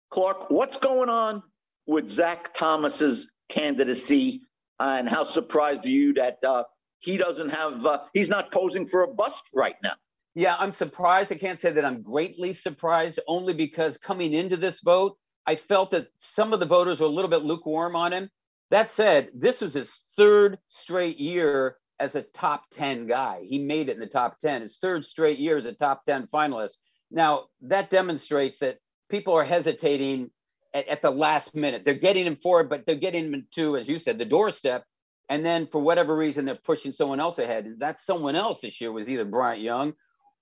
Clark, 0.10 0.50
what's 0.50 0.78
going 0.78 1.10
on 1.10 1.44
with 1.86 2.10
Zach 2.10 2.56
Thomas's 2.56 3.28
candidacy, 3.50 4.42
and 4.80 5.08
how 5.08 5.26
surprised 5.26 5.86
are 5.86 5.90
you 5.90 6.14
that 6.16 6.40
uh, 6.44 6.64
he 6.98 7.18
doesn't 7.18 7.50
have? 7.50 7.86
Uh, 7.86 8.00
he's 8.14 8.30
not 8.30 8.52
posing 8.52 8.88
for 8.88 9.04
a 9.04 9.08
bust 9.08 9.44
right 9.54 9.76
now. 9.84 9.94
Yeah, 10.34 10.56
I'm 10.58 10.72
surprised. 10.72 11.32
I 11.32 11.36
can't 11.36 11.60
say 11.60 11.72
that 11.72 11.86
I'm 11.86 12.02
greatly 12.02 12.54
surprised, 12.54 13.20
only 13.28 13.54
because 13.54 13.98
coming 13.98 14.34
into 14.34 14.56
this 14.56 14.80
vote, 14.80 15.18
I 15.46 15.56
felt 15.56 15.92
that 15.92 16.08
some 16.18 16.54
of 16.54 16.60
the 16.60 16.66
voters 16.66 17.00
were 17.00 17.08
a 17.08 17.10
little 17.10 17.30
bit 17.30 17.44
lukewarm 17.44 17.96
on 17.96 18.14
him. 18.14 18.30
That 18.70 18.90
said, 18.90 19.32
this 19.36 19.60
was 19.60 19.74
his 19.74 20.00
third 20.16 20.58
straight 20.70 21.18
year 21.20 21.76
as 22.00 22.16
a 22.16 22.22
top 22.22 22.64
10 22.72 23.08
guy. 23.08 23.42
He 23.44 23.60
made 23.60 23.90
it 23.90 23.94
in 23.94 24.00
the 24.00 24.08
top 24.08 24.40
10, 24.40 24.62
his 24.62 24.78
third 24.78 25.04
straight 25.04 25.38
year 25.38 25.58
as 25.58 25.66
a 25.66 25.74
top 25.74 26.06
10 26.06 26.28
finalist. 26.28 26.78
Now, 27.12 27.48
that 27.64 27.90
demonstrates 27.90 28.60
that 28.60 28.78
people 29.10 29.34
are 29.34 29.44
hesitating 29.44 30.32
at, 30.74 30.88
at, 30.88 31.02
the 31.02 31.12
last 31.12 31.54
minute. 31.54 31.84
They're 31.84 31.94
getting 31.94 32.26
him 32.26 32.38
forward, 32.38 32.70
but 32.70 32.86
they're 32.86 32.96
getting 32.96 33.34
him 33.34 33.48
to, 33.56 33.76
as 33.76 33.90
you 33.90 34.00
said, 34.00 34.18
the 34.18 34.26
doorstep. 34.26 34.86
And 35.28 35.46
then 35.46 35.68
for 35.68 35.82
whatever 35.82 36.16
reason, 36.16 36.46
they're 36.46 36.56
pushing 36.56 36.94
someone 36.94 37.20
else 37.20 37.40
ahead. 37.40 37.66
And 37.66 37.80
That 37.82 38.00
someone 38.00 38.38
else 38.38 38.62
this 38.62 38.80
year 38.80 38.94
was 38.94 39.10
either 39.10 39.26
Bryant 39.26 39.62
Young 39.62 39.94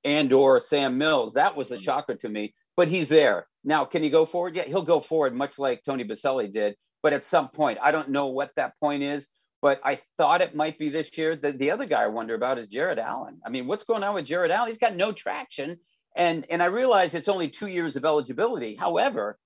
and 0.04 0.32
or 0.32 0.60
Sam 0.60 0.98
Mills. 0.98 1.34
That 1.34 1.56
was 1.56 1.72
a 1.72 1.78
mm. 1.78 1.82
shocker 1.82 2.16
to 2.16 2.30
me, 2.30 2.54
but 2.78 2.88
he's 2.88 3.08
there. 3.08 3.48
Now, 3.64 3.86
can 3.86 4.04
he 4.04 4.10
go 4.10 4.26
forward? 4.26 4.56
Yeah, 4.56 4.64
he'll 4.64 4.82
go 4.82 5.00
forward, 5.00 5.36
much 5.36 5.60
like 5.60 5.84
Tony 5.84 6.04
Boselli 6.04 6.52
did. 6.52 6.76
But 7.02 7.14
at 7.14 7.24
some 7.24 7.50
point, 7.50 7.80
I 7.82 7.92
don't 7.92 8.10
know 8.10 8.28
what 8.28 8.52
that 8.56 8.74
point 8.80 9.04
is, 9.04 9.30
but 9.62 9.80
I 9.84 10.00
thought 10.18 10.42
it 10.42 10.56
might 10.56 10.78
be 10.78 10.90
this 10.90 11.18
year. 11.18 11.36
The, 11.36 11.52
the 11.52 11.72
other 11.72 11.86
guy 11.86 12.04
I 12.04 12.08
wonder 12.08 12.36
about 12.36 12.58
is 12.58 12.68
Jared 12.68 13.00
Allen. 13.00 13.40
I 13.46 13.50
mean, 13.50 13.68
what's 13.68 13.84
going 13.84 14.04
on 14.04 14.16
with 14.16 14.26
Jared 14.26 14.52
Allen? 14.52 14.70
He's 14.70 14.78
got 14.78 14.96
no 14.96 15.12
traction. 15.12 15.78
And, 16.16 16.46
and 16.50 16.62
I 16.62 16.66
realize 16.66 17.14
it's 17.14 17.30
only 17.30 17.50
two 17.50 17.68
years 17.68 17.96
of 17.96 18.04
eligibility. 18.04 18.76
However, 18.76 19.38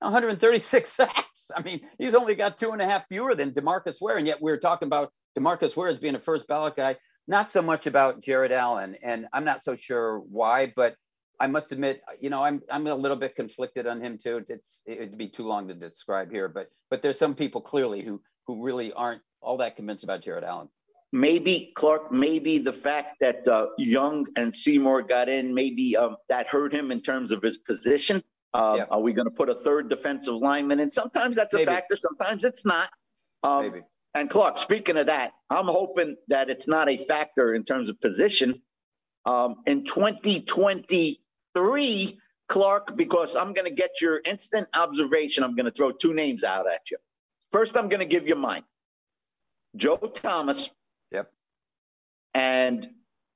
136 0.00 0.90
sacks. 0.92 1.50
I 1.56 1.62
mean, 1.62 1.80
he's 1.98 2.14
only 2.14 2.34
got 2.34 2.58
two 2.58 2.70
and 2.70 2.82
a 2.82 2.86
half 2.86 3.06
fewer 3.08 3.34
than 3.34 3.52
Demarcus 3.52 4.00
Ware. 4.00 4.16
And 4.16 4.26
yet 4.26 4.40
we're 4.40 4.58
talking 4.58 4.86
about 4.86 5.12
Demarcus 5.38 5.76
Ware 5.76 5.88
as 5.88 5.98
being 5.98 6.14
a 6.14 6.20
first 6.20 6.46
ballot 6.46 6.76
guy, 6.76 6.96
not 7.28 7.50
so 7.50 7.62
much 7.62 7.86
about 7.86 8.20
Jared 8.20 8.52
Allen. 8.52 8.96
And 9.02 9.26
I'm 9.32 9.44
not 9.44 9.62
so 9.62 9.74
sure 9.74 10.20
why, 10.20 10.72
but 10.74 10.96
I 11.40 11.46
must 11.46 11.72
admit, 11.72 12.02
you 12.20 12.30
know, 12.30 12.42
I'm 12.42 12.62
I'm 12.70 12.86
a 12.86 12.94
little 12.94 13.16
bit 13.16 13.34
conflicted 13.34 13.86
on 13.86 14.00
him 14.00 14.16
too. 14.16 14.44
It's 14.48 14.82
it'd 14.86 15.18
be 15.18 15.28
too 15.28 15.46
long 15.46 15.66
to 15.68 15.74
describe 15.74 16.30
here, 16.30 16.48
but 16.48 16.68
but 16.90 17.02
there's 17.02 17.18
some 17.18 17.34
people 17.34 17.60
clearly 17.60 18.02
who 18.02 18.22
who 18.46 18.64
really 18.64 18.92
aren't 18.92 19.22
all 19.40 19.56
that 19.58 19.76
convinced 19.76 20.04
about 20.04 20.22
Jared 20.22 20.44
Allen. 20.44 20.68
Maybe 21.12 21.72
Clark, 21.74 22.10
maybe 22.10 22.58
the 22.58 22.72
fact 22.72 23.16
that 23.20 23.46
uh, 23.46 23.66
Young 23.76 24.26
and 24.36 24.54
Seymour 24.54 25.02
got 25.02 25.28
in, 25.28 25.52
maybe 25.52 25.96
um, 25.96 26.16
that 26.28 26.46
hurt 26.46 26.72
him 26.72 26.90
in 26.90 27.02
terms 27.02 27.32
of 27.32 27.42
his 27.42 27.58
position. 27.58 28.22
Uh, 28.54 28.74
yeah. 28.78 28.84
Are 28.90 29.00
we 29.00 29.12
going 29.12 29.26
to 29.26 29.34
put 29.34 29.48
a 29.48 29.54
third 29.56 29.90
defensive 29.90 30.34
lineman 30.34 30.80
in? 30.80 30.90
Sometimes 30.90 31.36
that's 31.36 31.54
a 31.54 31.58
maybe. 31.58 31.66
factor, 31.66 31.98
sometimes 32.02 32.44
it's 32.44 32.64
not. 32.64 32.88
Um, 33.42 33.62
maybe. 33.62 33.80
And 34.14 34.28
Clark, 34.28 34.58
speaking 34.58 34.98
of 34.98 35.06
that, 35.06 35.32
I'm 35.48 35.64
hoping 35.66 36.16
that 36.28 36.50
it's 36.50 36.68
not 36.68 36.86
a 36.88 36.98
factor 36.98 37.54
in 37.54 37.64
terms 37.64 37.88
of 37.88 37.98
position. 38.00 38.60
Um, 39.24 39.56
in 39.66 39.84
2023, 39.84 42.18
Clark, 42.48 42.96
because 42.96 43.36
I'm 43.36 43.52
going 43.54 43.64
to 43.64 43.74
get 43.74 44.00
your 44.00 44.20
instant 44.24 44.68
observation. 44.74 45.42
I'm 45.44 45.56
going 45.56 45.66
to 45.66 45.72
throw 45.72 45.92
two 45.92 46.12
names 46.12 46.44
out 46.44 46.70
at 46.70 46.90
you. 46.90 46.98
First, 47.50 47.74
I'm 47.76 47.88
going 47.88 48.00
to 48.00 48.06
give 48.06 48.28
you 48.28 48.34
mine 48.34 48.64
Joe 49.76 49.96
Thomas. 49.96 50.70
Yep. 51.10 51.32
And 52.34 52.90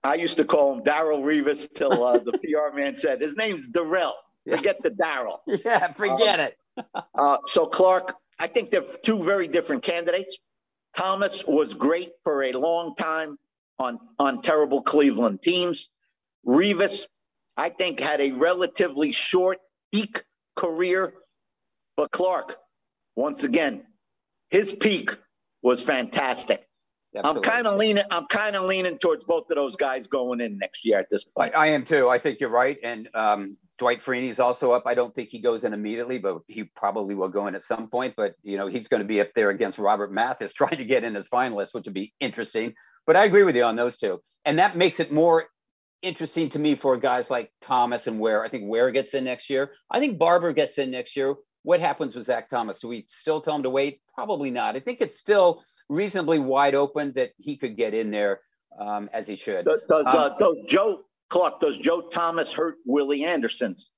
I 0.05 0.15
used 0.15 0.37
to 0.37 0.45
call 0.45 0.75
him 0.75 0.85
Daryl 0.85 1.23
Revis 1.23 1.73
till 1.73 2.05
uh, 2.05 2.19
the 2.19 2.33
PR 2.33 2.77
man 2.77 2.97
said 2.97 3.21
his 3.21 3.37
name's 3.37 3.67
Darrelle. 3.69 4.13
Forget 4.49 4.83
the 4.83 4.91
Daryl. 4.91 5.39
Yeah, 5.65 5.93
forget 5.93 6.41
um, 6.41 6.47
it. 6.47 6.57
uh, 7.15 7.39
so, 7.55 7.67
Clark, 7.67 8.15
I 8.39 8.47
think 8.47 8.71
they're 8.71 8.85
two 9.05 9.25
very 9.25 9.49
different 9.49 9.83
candidates. 9.83 10.39
Thomas 10.97 11.45
was 11.47 11.75
great 11.75 12.13
for 12.23 12.45
a 12.45 12.53
long 12.53 12.95
time 12.97 13.39
on, 13.79 13.99
on 14.19 14.41
terrible 14.43 14.83
Cleveland 14.83 15.43
teams. 15.43 15.89
Revis, 16.47 17.03
I 17.57 17.69
think, 17.69 18.01
had 18.01 18.21
a 18.21 18.33
relatively 18.33 19.13
short 19.13 19.59
peak 19.93 20.25
career. 20.55 21.13
But 21.97 22.11
Clark, 22.13 22.57
once 23.15 23.45
again, 23.45 23.85
his 24.51 24.73
peak 24.73 25.11
was 25.63 25.83
fantastic. 25.83 26.67
Absolutely. 27.15 27.49
I'm 27.49 27.55
kind 27.55 27.67
of 27.67 27.79
leaning. 27.79 28.05
I'm 28.11 28.27
kind 28.27 28.57
of 28.57 28.65
leaning 28.65 28.99
towards 28.99 29.25
both 29.25 29.51
of 29.51 29.57
those 29.57 29.75
guys 29.77 30.07
going 30.07 30.41
in 30.41 30.59
next 30.59 30.85
year 30.85 30.99
at 30.99 31.09
this 31.11 31.25
point. 31.25 31.55
I, 31.55 31.59
I 31.59 31.67
am 31.69 31.85
too. 31.85 32.09
I 32.09 32.19
think 32.19 32.41
you're 32.41 32.51
right. 32.51 32.77
And 32.83 33.09
um, 33.15 33.57
Dwight 33.79 34.01
Freeney's 34.01 34.41
also 34.41 34.73
up. 34.73 34.85
I 34.87 34.95
don't 34.95 35.15
think 35.15 35.29
he 35.29 35.39
goes 35.39 35.65
in 35.65 35.73
immediately, 35.73 36.19
but 36.19 36.39
he 36.47 36.65
probably 36.65 37.15
will 37.15 37.29
go 37.29 37.47
in 37.47 37.55
at 37.55 37.63
some 37.63 37.89
point. 37.89 38.15
But 38.17 38.35
you 38.43 38.57
know, 38.57 38.67
he's 38.67 38.89
going 38.89 39.03
to 39.03 39.07
be 39.07 39.21
up 39.21 39.29
there 39.35 39.51
against 39.51 39.79
Robert 39.79 40.13
Mathis, 40.13 40.53
trying 40.55 40.79
to 40.79 40.85
get 40.85 41.05
in 41.05 41.17
as 41.17 41.29
finalist, 41.29 41.75
which 41.75 41.87
would 41.87 41.95
be 41.95 42.15
interesting. 42.21 42.75
But 43.07 43.17
I 43.17 43.25
agree 43.25 43.45
with 43.45 43.57
you 43.57 43.65
on 43.65 43.77
those 43.77 43.97
two, 43.97 44.21
and 44.45 44.59
that 44.59 44.77
makes 44.77 45.01
it 45.01 45.13
more 45.13 45.47
interesting 46.03 46.49
to 46.51 46.59
me 46.59 46.75
for 46.75 46.97
guys 46.97 47.31
like 47.31 47.51
Thomas 47.61 48.07
and 48.07 48.19
Ware. 48.19 48.45
I 48.45 48.49
think 48.49 48.65
Ware 48.69 48.91
gets 48.91 49.15
in 49.15 49.25
next 49.25 49.51
year. 49.51 49.73
I 49.91 50.01
think 50.01 50.19
Barber 50.19 50.53
gets 50.53 50.79
in 50.79 50.91
next 50.91 51.17
year. 51.17 51.35
What 51.63 51.81
happens 51.81 52.15
with 52.15 52.25
Zach 52.25 52.49
Thomas? 52.49 52.81
Do 52.81 52.89
we 52.89 53.05
still 53.09 53.41
tell 53.41 53.57
him 53.57 53.63
to 53.65 53.71
wait? 53.71 54.01
Probably 54.15 54.51
not. 54.51 54.77
I 54.77 54.81
think 54.81 55.01
it's 55.01 55.19
still 55.19 55.63
reasonably 55.89 56.39
wide 56.39 56.75
open 56.75 57.13
that 57.15 57.33
he 57.39 57.57
could 57.57 57.77
get 57.77 57.93
in 57.93 58.11
there 58.11 58.41
um, 58.79 59.11
as 59.13 59.27
he 59.27 59.37
should. 59.37 59.65
Does, 59.65 59.81
does, 59.89 60.07
um, 60.07 60.17
uh, 60.17 60.29
does 60.39 60.57
Joe 60.69 61.01
Clark, 61.29 61.61
does 61.61 61.79
Joe 61.79 62.03
Thomas 62.03 62.53
hurt 62.53 62.77
Willie 62.85 63.25
Anderson's 63.25 63.91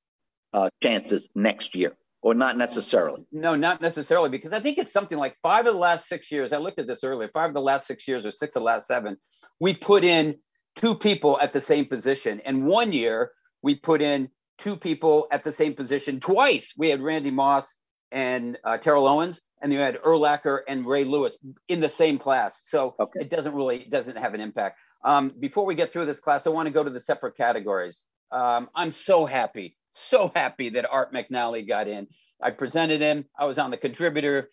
uh, 0.53 0.71
chances 0.83 1.29
next 1.35 1.75
year? 1.75 1.97
Or 2.21 2.35
not 2.35 2.59
necessarily? 2.59 3.25
No, 3.31 3.55
not 3.55 3.81
necessarily, 3.81 4.29
because 4.29 4.53
I 4.53 4.59
think 4.59 4.77
it's 4.77 4.93
something 4.93 5.19
like 5.19 5.37
five 5.41 5.67
of 5.67 5.75
the 5.75 5.79
last 5.79 6.09
six 6.09 6.33
years. 6.33 6.53
I 6.53 6.57
looked 6.57 6.81
at 6.81 6.89
this 6.89 7.05
earlier. 7.05 7.31
Five 7.33 7.51
of 7.51 7.55
the 7.55 7.61
last 7.61 7.87
six 7.87 8.09
years, 8.09 8.27
or 8.27 8.33
six 8.33 8.57
of 8.57 8.61
the 8.61 8.67
last 8.67 8.89
seven, 8.89 9.17
we 9.61 9.73
put 9.73 10.03
in 10.03 10.35
two 10.75 10.97
people 10.97 11.39
at 11.41 11.53
the 11.53 11.61
same 11.61 11.87
position. 11.87 12.41
And 12.45 12.67
one 12.67 12.91
year, 12.91 13.31
we 13.63 13.77
put 13.77 14.03
in 14.03 14.31
two 14.59 14.77
people 14.77 15.29
at 15.31 15.45
the 15.45 15.53
same 15.53 15.75
position 15.75 16.19
twice. 16.19 16.75
We 16.77 16.91
had 16.91 17.01
Randy 17.01 17.31
Moss 17.31 17.77
and 18.11 18.59
uh, 18.65 18.79
Terrell 18.79 19.07
Owens, 19.07 19.41
and 19.63 19.73
you 19.73 19.79
had 19.79 20.03
Urlacher 20.03 20.61
and 20.67 20.87
Ray 20.87 21.05
Lewis 21.05 21.37
in 21.69 21.81
the 21.81 21.89
same 21.89 22.19
class. 22.19 22.63
So 22.65 22.97
okay. 22.99 23.21
it 23.21 23.31
doesn't 23.31 23.55
really 23.55 23.87
doesn't 23.89 24.19
have 24.19 24.35
an 24.35 24.41
impact. 24.41 24.79
Um, 25.05 25.33
before 25.39 25.65
we 25.65 25.75
get 25.75 25.93
through 25.93 26.07
this 26.07 26.21
class, 26.21 26.47
I 26.47 26.51
want 26.51 26.67
to 26.67 26.73
go 26.73 26.83
to 26.83 26.91
the 26.91 27.01
separate 27.01 27.37
categories. 27.37 28.05
Um, 28.31 28.69
I'm 28.75 28.93
so 28.93 29.27
happy, 29.27 29.77
so 29.93 30.31
happy 30.35 30.71
that 30.71 30.91
Art 30.91 31.13
McNally 31.13 31.67
got 31.67 31.89
in. 31.89 32.09
I 32.41 32.51
presented 32.51 33.01
him. 33.01 33.25
I 33.39 33.47
was 33.47 33.59
on 33.59 33.71
the 33.71 33.77
contributor 33.77 34.51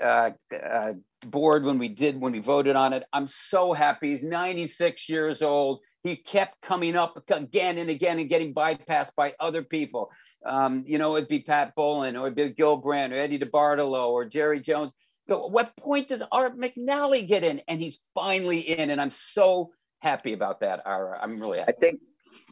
uh, 0.00 0.30
uh, 0.52 0.92
board 1.26 1.64
when 1.64 1.78
we 1.78 1.88
did 1.88 2.20
when 2.20 2.32
we 2.32 2.38
voted 2.38 2.76
on 2.76 2.92
it. 2.92 3.04
I'm 3.12 3.28
so 3.28 3.72
happy. 3.72 4.10
He's 4.10 4.24
96 4.24 5.08
years 5.08 5.42
old. 5.42 5.80
He 6.02 6.16
kept 6.16 6.60
coming 6.60 6.96
up 6.96 7.22
again 7.30 7.78
and 7.78 7.90
again 7.90 8.18
and 8.18 8.28
getting 8.28 8.54
bypassed 8.54 9.14
by 9.16 9.34
other 9.40 9.62
people. 9.62 10.10
Um, 10.44 10.84
you 10.86 10.98
know, 10.98 11.16
it'd 11.16 11.28
be 11.28 11.40
Pat 11.40 11.74
Bowlen 11.74 12.16
or 12.16 12.26
it'd 12.26 12.36
be 12.36 12.48
Gil 12.50 12.76
Brandt 12.76 13.12
or 13.12 13.16
Eddie 13.16 13.38
DeBartolo 13.38 14.08
or 14.08 14.24
Jerry 14.24 14.60
Jones. 14.60 14.92
So 15.28 15.46
what 15.46 15.76
point 15.76 16.08
does 16.08 16.22
Art 16.30 16.56
McNally 16.56 17.26
get 17.26 17.42
in? 17.42 17.60
And 17.66 17.80
he's 17.80 18.00
finally 18.14 18.60
in, 18.60 18.90
and 18.90 19.00
I'm 19.00 19.10
so 19.10 19.72
happy 20.06 20.32
about 20.32 20.60
that. 20.60 20.82
I'm 20.86 21.40
really 21.40 21.58
happy. 21.58 21.72
I 21.76 21.80
think 21.80 22.00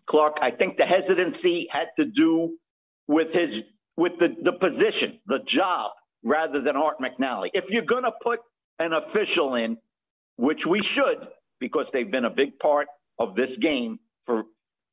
Clark. 0.07 0.39
I 0.41 0.51
think 0.51 0.77
the 0.77 0.87
hesitancy 0.87 1.69
had 1.71 1.89
to 1.97 2.05
do 2.05 2.59
with 3.07 3.33
his 3.33 3.63
with 3.97 4.19
the 4.19 4.37
the 4.43 4.53
position, 4.53 5.21
the 5.27 5.41
job, 5.41 5.93
rather 6.23 6.61
than 6.61 6.77
Art 6.77 6.99
McNally. 7.01 7.51
If 7.55 7.71
you're 7.71 7.91
gonna 7.95 8.13
put 8.23 8.41
an 8.79 8.93
official 8.93 9.55
in, 9.55 9.79
which 10.37 10.67
we 10.67 10.83
should, 10.83 11.29
because 11.61 11.91
they've 11.91 12.11
been 12.11 12.25
a 12.25 12.31
big 12.43 12.59
part 12.59 12.89
of 13.19 13.35
this 13.35 13.57
game 13.57 13.99
for 14.27 14.45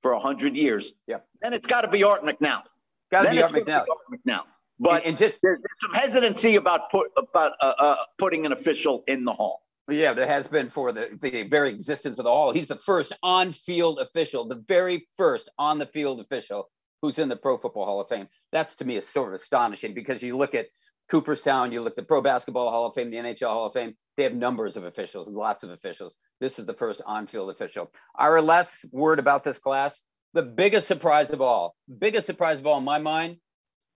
for 0.01 0.11
a 0.13 0.19
hundred 0.19 0.55
years. 0.55 0.93
Yeah. 1.07 1.17
Then 1.41 1.53
it's 1.53 1.67
got 1.67 1.81
to 1.81 1.87
be 1.87 2.03
Art 2.03 2.23
McNally. 2.23 2.63
Got 3.11 3.23
to 3.23 3.31
be 3.31 3.41
Art 3.41 3.51
McNally. 3.51 3.79
Art 3.79 3.87
McNally. 4.11 4.41
But 4.79 5.03
and, 5.03 5.09
and 5.09 5.17
just 5.17 5.39
there's, 5.43 5.59
there's, 5.61 5.79
some 5.81 5.93
hesitancy 5.93 6.55
about 6.55 6.89
put 6.91 7.11
about 7.17 7.53
uh, 7.61 7.73
uh, 7.77 7.95
putting 8.17 8.45
an 8.45 8.51
official 8.51 9.03
in 9.07 9.25
the 9.25 9.33
hall. 9.33 9.61
Yeah, 9.91 10.13
there 10.13 10.27
has 10.27 10.47
been 10.47 10.69
for 10.69 10.91
the, 10.91 11.17
the 11.19 11.43
very 11.43 11.69
existence 11.69 12.17
of 12.17 12.25
the 12.25 12.31
hall. 12.31 12.51
He's 12.51 12.67
the 12.67 12.75
first 12.77 13.13
on-field 13.21 13.99
official, 13.99 14.47
the 14.47 14.63
very 14.67 15.07
first 15.17 15.49
on 15.57 15.79
the 15.79 15.85
field 15.85 16.19
official 16.19 16.69
who's 17.01 17.19
in 17.19 17.29
the 17.29 17.35
Pro 17.35 17.57
Football 17.57 17.85
Hall 17.85 18.01
of 18.01 18.07
Fame. 18.07 18.27
That's 18.51 18.75
to 18.77 18.85
me 18.85 18.95
is 18.95 19.07
sort 19.07 19.29
of 19.29 19.33
astonishing 19.33 19.93
because 19.93 20.21
you 20.21 20.37
look 20.37 20.55
at 20.55 20.67
Cooperstown, 21.09 21.71
you 21.71 21.81
look 21.81 21.93
at 21.93 21.97
the 21.97 22.03
Pro 22.03 22.21
Basketball 22.21 22.69
Hall 22.69 22.85
of 22.85 22.93
Fame, 22.93 23.11
the 23.11 23.17
NHL 23.17 23.47
Hall 23.47 23.65
of 23.65 23.73
Fame. 23.73 23.95
They 24.15 24.23
have 24.23 24.35
numbers 24.35 24.77
of 24.77 24.85
officials, 24.85 25.27
lots 25.27 25.63
of 25.63 25.71
officials. 25.71 26.15
This 26.39 26.59
is 26.59 26.65
the 26.65 26.73
first 26.73 27.01
on-field 27.05 27.49
official. 27.49 27.91
Our 28.15 28.41
last 28.41 28.85
word 28.91 29.19
about 29.19 29.43
this 29.43 29.59
class: 29.59 30.01
the 30.33 30.43
biggest 30.43 30.87
surprise 30.87 31.31
of 31.31 31.41
all, 31.41 31.75
biggest 31.99 32.27
surprise 32.27 32.59
of 32.59 32.67
all 32.67 32.77
in 32.77 32.85
my 32.85 32.99
mind, 32.99 33.37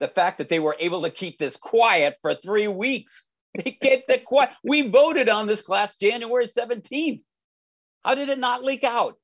the 0.00 0.08
fact 0.08 0.38
that 0.38 0.48
they 0.48 0.58
were 0.58 0.76
able 0.78 1.02
to 1.02 1.10
keep 1.10 1.38
this 1.38 1.56
quiet 1.56 2.16
for 2.20 2.34
three 2.34 2.68
weeks. 2.68 3.28
They 3.64 3.72
kept 3.72 4.10
it 4.10 4.24
quiet. 4.24 4.50
We 4.64 4.88
voted 4.88 5.28
on 5.28 5.46
this 5.46 5.62
class 5.62 5.96
January 5.96 6.46
17th. 6.46 7.20
How 8.04 8.14
did 8.14 8.28
it 8.28 8.38
not 8.38 8.62
leak 8.62 8.84
out? 8.84 9.14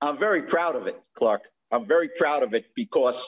I'm 0.00 0.18
very 0.18 0.42
proud 0.42 0.76
of 0.76 0.86
it, 0.86 1.00
Clark. 1.14 1.42
I'm 1.70 1.86
very 1.86 2.08
proud 2.16 2.42
of 2.42 2.54
it 2.54 2.66
because, 2.74 3.26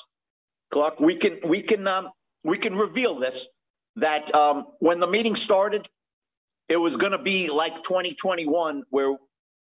Clark, 0.71 1.01
we 1.01 1.17
can 1.17 1.39
we 1.45 1.63
can 1.63 1.87
um, 1.87 2.11
we 2.45 2.59
can 2.59 2.75
reveal 2.75 3.19
this 3.19 3.47
that 3.97 4.35
um, 4.35 4.67
when 4.79 5.01
the 5.01 5.07
meeting 5.07 5.37
started, 5.37 5.89
it 6.69 6.77
was 6.77 6.97
going 6.97 7.13
to 7.13 7.19
be 7.19 7.51
like 7.51 7.83
2021, 7.83 8.85
where 8.91 9.17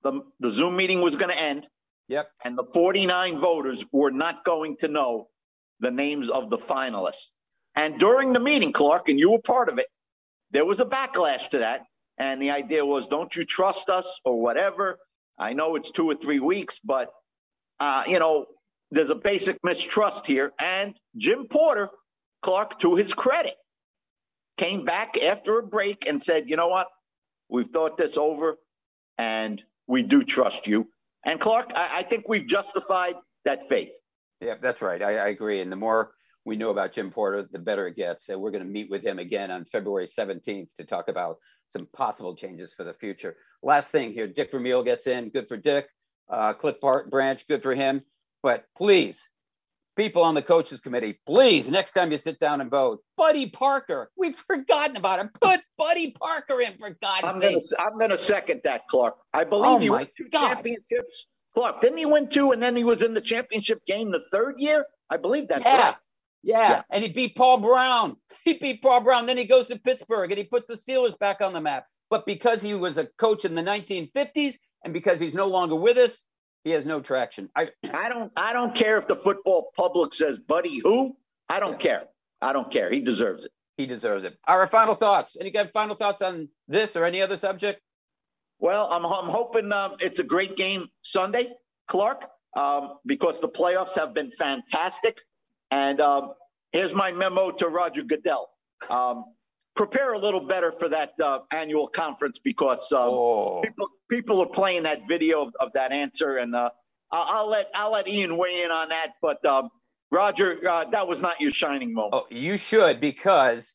the 0.02 0.22
the 0.40 0.50
Zoom 0.50 0.76
meeting 0.76 1.00
was 1.00 1.16
going 1.16 1.30
to 1.30 1.40
end. 1.40 1.66
Yep. 2.08 2.30
And 2.44 2.56
the 2.56 2.64
49 2.72 3.40
voters 3.40 3.84
were 3.92 4.10
not 4.10 4.44
going 4.44 4.76
to 4.78 4.88
know 4.88 5.28
the 5.80 5.90
names 5.90 6.30
of 6.30 6.50
the 6.50 6.58
finalists. 6.58 7.30
And 7.74 7.98
during 7.98 8.32
the 8.32 8.40
meeting, 8.40 8.72
Clark, 8.72 9.08
and 9.08 9.18
you 9.18 9.30
were 9.32 9.40
part 9.40 9.68
of 9.68 9.78
it, 9.78 9.86
there 10.56 10.64
was 10.64 10.80
a 10.80 10.86
backlash 10.86 11.50
to 11.50 11.58
that. 11.58 11.82
And 12.16 12.40
the 12.40 12.50
idea 12.50 12.82
was, 12.82 13.06
don't 13.06 13.36
you 13.36 13.44
trust 13.44 13.90
us 13.90 14.22
or 14.24 14.40
whatever? 14.40 14.98
I 15.38 15.52
know 15.52 15.76
it's 15.76 15.90
two 15.90 16.08
or 16.08 16.14
three 16.14 16.40
weeks, 16.40 16.80
but, 16.82 17.10
uh, 17.78 18.04
you 18.06 18.18
know, 18.18 18.46
there's 18.90 19.10
a 19.10 19.14
basic 19.14 19.58
mistrust 19.62 20.26
here. 20.26 20.52
And 20.58 20.94
Jim 21.14 21.44
Porter 21.50 21.90
Clark, 22.40 22.78
to 22.78 22.94
his 22.94 23.12
credit, 23.12 23.52
came 24.56 24.86
back 24.86 25.18
after 25.22 25.58
a 25.58 25.62
break 25.62 26.08
and 26.08 26.22
said, 26.22 26.48
you 26.48 26.56
know 26.56 26.68
what? 26.68 26.86
We've 27.50 27.68
thought 27.68 27.98
this 27.98 28.16
over 28.16 28.56
and 29.18 29.62
we 29.86 30.02
do 30.02 30.24
trust 30.24 30.66
you. 30.66 30.88
And 31.26 31.38
Clark, 31.38 31.72
I, 31.74 31.98
I 31.98 32.02
think 32.02 32.30
we've 32.30 32.46
justified 32.46 33.16
that 33.44 33.68
faith. 33.68 33.90
Yeah, 34.40 34.54
that's 34.58 34.80
right. 34.80 35.02
I, 35.02 35.18
I, 35.18 35.28
agree. 35.28 35.60
And 35.60 35.70
the 35.70 35.76
more 35.76 36.12
we 36.46 36.56
know 36.56 36.70
about 36.70 36.92
Jim 36.92 37.10
Porter, 37.10 37.46
the 37.50 37.58
better 37.58 37.88
it 37.88 37.96
gets. 37.96 38.28
And 38.28 38.40
we're 38.40 38.52
going 38.52 38.62
to 38.62 38.70
meet 38.70 38.88
with 38.88 39.02
him 39.02 39.18
again 39.18 39.50
on 39.50 39.64
February 39.64 40.06
17th 40.06 40.74
to 40.76 40.84
talk 40.84 41.08
about 41.08 41.38
some 41.70 41.86
possible 41.92 42.36
changes 42.36 42.72
for 42.72 42.84
the 42.84 42.94
future. 42.94 43.36
Last 43.64 43.90
thing 43.90 44.12
here 44.12 44.28
Dick 44.28 44.52
Vermeil 44.52 44.84
gets 44.84 45.08
in. 45.08 45.28
Good 45.30 45.48
for 45.48 45.56
Dick. 45.56 45.88
Uh, 46.30 46.52
Cliff 46.54 46.76
Branch, 46.80 47.46
good 47.48 47.62
for 47.62 47.74
him. 47.74 48.00
But 48.44 48.64
please, 48.76 49.28
people 49.96 50.22
on 50.22 50.34
the 50.34 50.42
coaches 50.42 50.80
committee, 50.80 51.18
please, 51.26 51.68
next 51.68 51.92
time 51.92 52.12
you 52.12 52.18
sit 52.18 52.38
down 52.38 52.60
and 52.60 52.70
vote, 52.70 53.00
Buddy 53.16 53.48
Parker. 53.50 54.12
We've 54.16 54.36
forgotten 54.36 54.96
about 54.96 55.18
him. 55.18 55.30
Put 55.40 55.60
Buddy 55.76 56.12
Parker 56.12 56.60
in 56.60 56.74
for 56.78 56.96
God's 57.02 57.26
I'm 57.26 57.40
sake. 57.40 57.58
Gonna, 57.76 57.90
I'm 57.90 57.98
going 57.98 58.10
to 58.10 58.18
second 58.18 58.60
that, 58.62 58.82
Clark. 58.88 59.16
I 59.34 59.42
believe 59.42 59.66
oh 59.66 59.78
he 59.78 59.90
won 59.90 60.06
two 60.16 60.28
God. 60.30 60.54
championships. 60.54 61.26
Clark, 61.54 61.80
didn't 61.80 61.98
he 61.98 62.06
win 62.06 62.28
two 62.28 62.52
and 62.52 62.62
then 62.62 62.76
he 62.76 62.84
was 62.84 63.02
in 63.02 63.14
the 63.14 63.20
championship 63.20 63.84
game 63.84 64.12
the 64.12 64.22
third 64.30 64.56
year? 64.58 64.84
I 65.10 65.16
believe 65.16 65.48
that's 65.48 65.64
yeah. 65.64 65.82
right. 65.82 65.96
Yeah. 66.46 66.70
yeah. 66.70 66.82
And 66.90 67.02
he 67.02 67.10
beat 67.10 67.36
Paul 67.36 67.58
Brown. 67.58 68.16
He 68.44 68.54
beat 68.54 68.80
Paul 68.80 69.00
Brown. 69.00 69.26
Then 69.26 69.36
he 69.36 69.44
goes 69.44 69.66
to 69.66 69.76
Pittsburgh 69.76 70.30
and 70.30 70.38
he 70.38 70.44
puts 70.44 70.68
the 70.68 70.74
Steelers 70.74 71.18
back 71.18 71.40
on 71.40 71.52
the 71.52 71.60
map. 71.60 71.86
But 72.10 72.24
because 72.26 72.62
he 72.62 72.74
was 72.74 72.96
a 72.96 73.06
coach 73.18 73.44
in 73.44 73.56
the 73.56 73.62
1950s 73.62 74.54
and 74.84 74.92
because 74.94 75.18
he's 75.18 75.34
no 75.34 75.48
longer 75.48 75.74
with 75.74 75.96
us, 75.96 76.22
he 76.62 76.70
has 76.70 76.86
no 76.86 77.00
traction. 77.00 77.48
I 77.56 77.70
I 77.92 78.08
don't 78.08 78.30
I 78.36 78.52
don't 78.52 78.72
care 78.72 78.98
if 78.98 79.08
the 79.08 79.16
football 79.16 79.72
public 79.76 80.14
says 80.14 80.38
Buddy 80.38 80.78
who. 80.78 81.16
I 81.48 81.58
don't 81.58 81.72
yeah. 81.72 81.78
care. 81.78 82.02
I 82.40 82.52
don't 82.52 82.70
care. 82.70 82.88
He 82.88 83.00
deserves 83.00 83.46
it. 83.46 83.50
He 83.76 83.84
deserves 83.84 84.22
it. 84.22 84.38
Our 84.46 84.68
final 84.68 84.94
thoughts. 84.94 85.36
Any 85.40 85.50
good 85.50 85.72
final 85.72 85.96
thoughts 85.96 86.22
on 86.22 86.48
this 86.68 86.94
or 86.94 87.04
any 87.04 87.20
other 87.20 87.36
subject? 87.36 87.80
Well, 88.60 88.86
I'm 88.92 89.04
I'm 89.04 89.28
hoping 89.28 89.72
um, 89.72 89.96
it's 89.98 90.20
a 90.20 90.24
great 90.24 90.56
game 90.56 90.86
Sunday, 91.02 91.52
Clark, 91.88 92.26
um, 92.56 92.98
because 93.04 93.40
the 93.40 93.48
playoffs 93.48 93.96
have 93.96 94.14
been 94.14 94.30
fantastic. 94.30 95.18
And 95.70 96.00
um, 96.00 96.32
here's 96.72 96.94
my 96.94 97.12
memo 97.12 97.50
to 97.52 97.68
Roger 97.68 98.02
Goodell. 98.02 98.48
Um, 98.88 99.24
prepare 99.76 100.14
a 100.14 100.18
little 100.18 100.40
better 100.40 100.72
for 100.72 100.88
that 100.88 101.12
uh, 101.22 101.40
annual 101.52 101.88
conference 101.88 102.38
because 102.38 102.90
um, 102.92 103.00
oh. 103.00 103.60
people, 103.62 103.86
people 104.10 104.42
are 104.42 104.48
playing 104.48 104.82
that 104.84 105.06
video 105.08 105.42
of, 105.46 105.54
of 105.60 105.72
that 105.74 105.92
answer, 105.92 106.38
and 106.38 106.54
uh, 106.54 106.70
I'll, 107.12 107.48
let 107.48 107.70
I'll 107.74 107.92
let 107.92 108.08
Ian 108.08 108.36
weigh 108.36 108.62
in 108.62 108.70
on 108.70 108.88
that. 108.88 109.12
But 109.22 109.44
um, 109.44 109.70
Roger, 110.10 110.58
uh, 110.68 110.84
that 110.90 111.06
was 111.06 111.20
not 111.20 111.40
your 111.40 111.50
shining 111.50 111.92
moment. 111.92 112.14
Oh, 112.14 112.26
you 112.30 112.56
should 112.56 113.00
because 113.00 113.74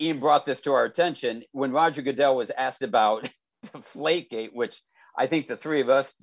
Ian 0.00 0.20
brought 0.20 0.46
this 0.46 0.60
to 0.62 0.72
our 0.72 0.84
attention 0.84 1.42
when 1.52 1.72
Roger 1.72 2.02
Goodell 2.02 2.36
was 2.36 2.50
asked 2.50 2.82
about 2.82 3.28
Deflategate, 3.66 4.50
which 4.52 4.82
I 5.16 5.26
think 5.26 5.48
the 5.48 5.56
three 5.56 5.80
of 5.80 5.88
us 5.88 6.14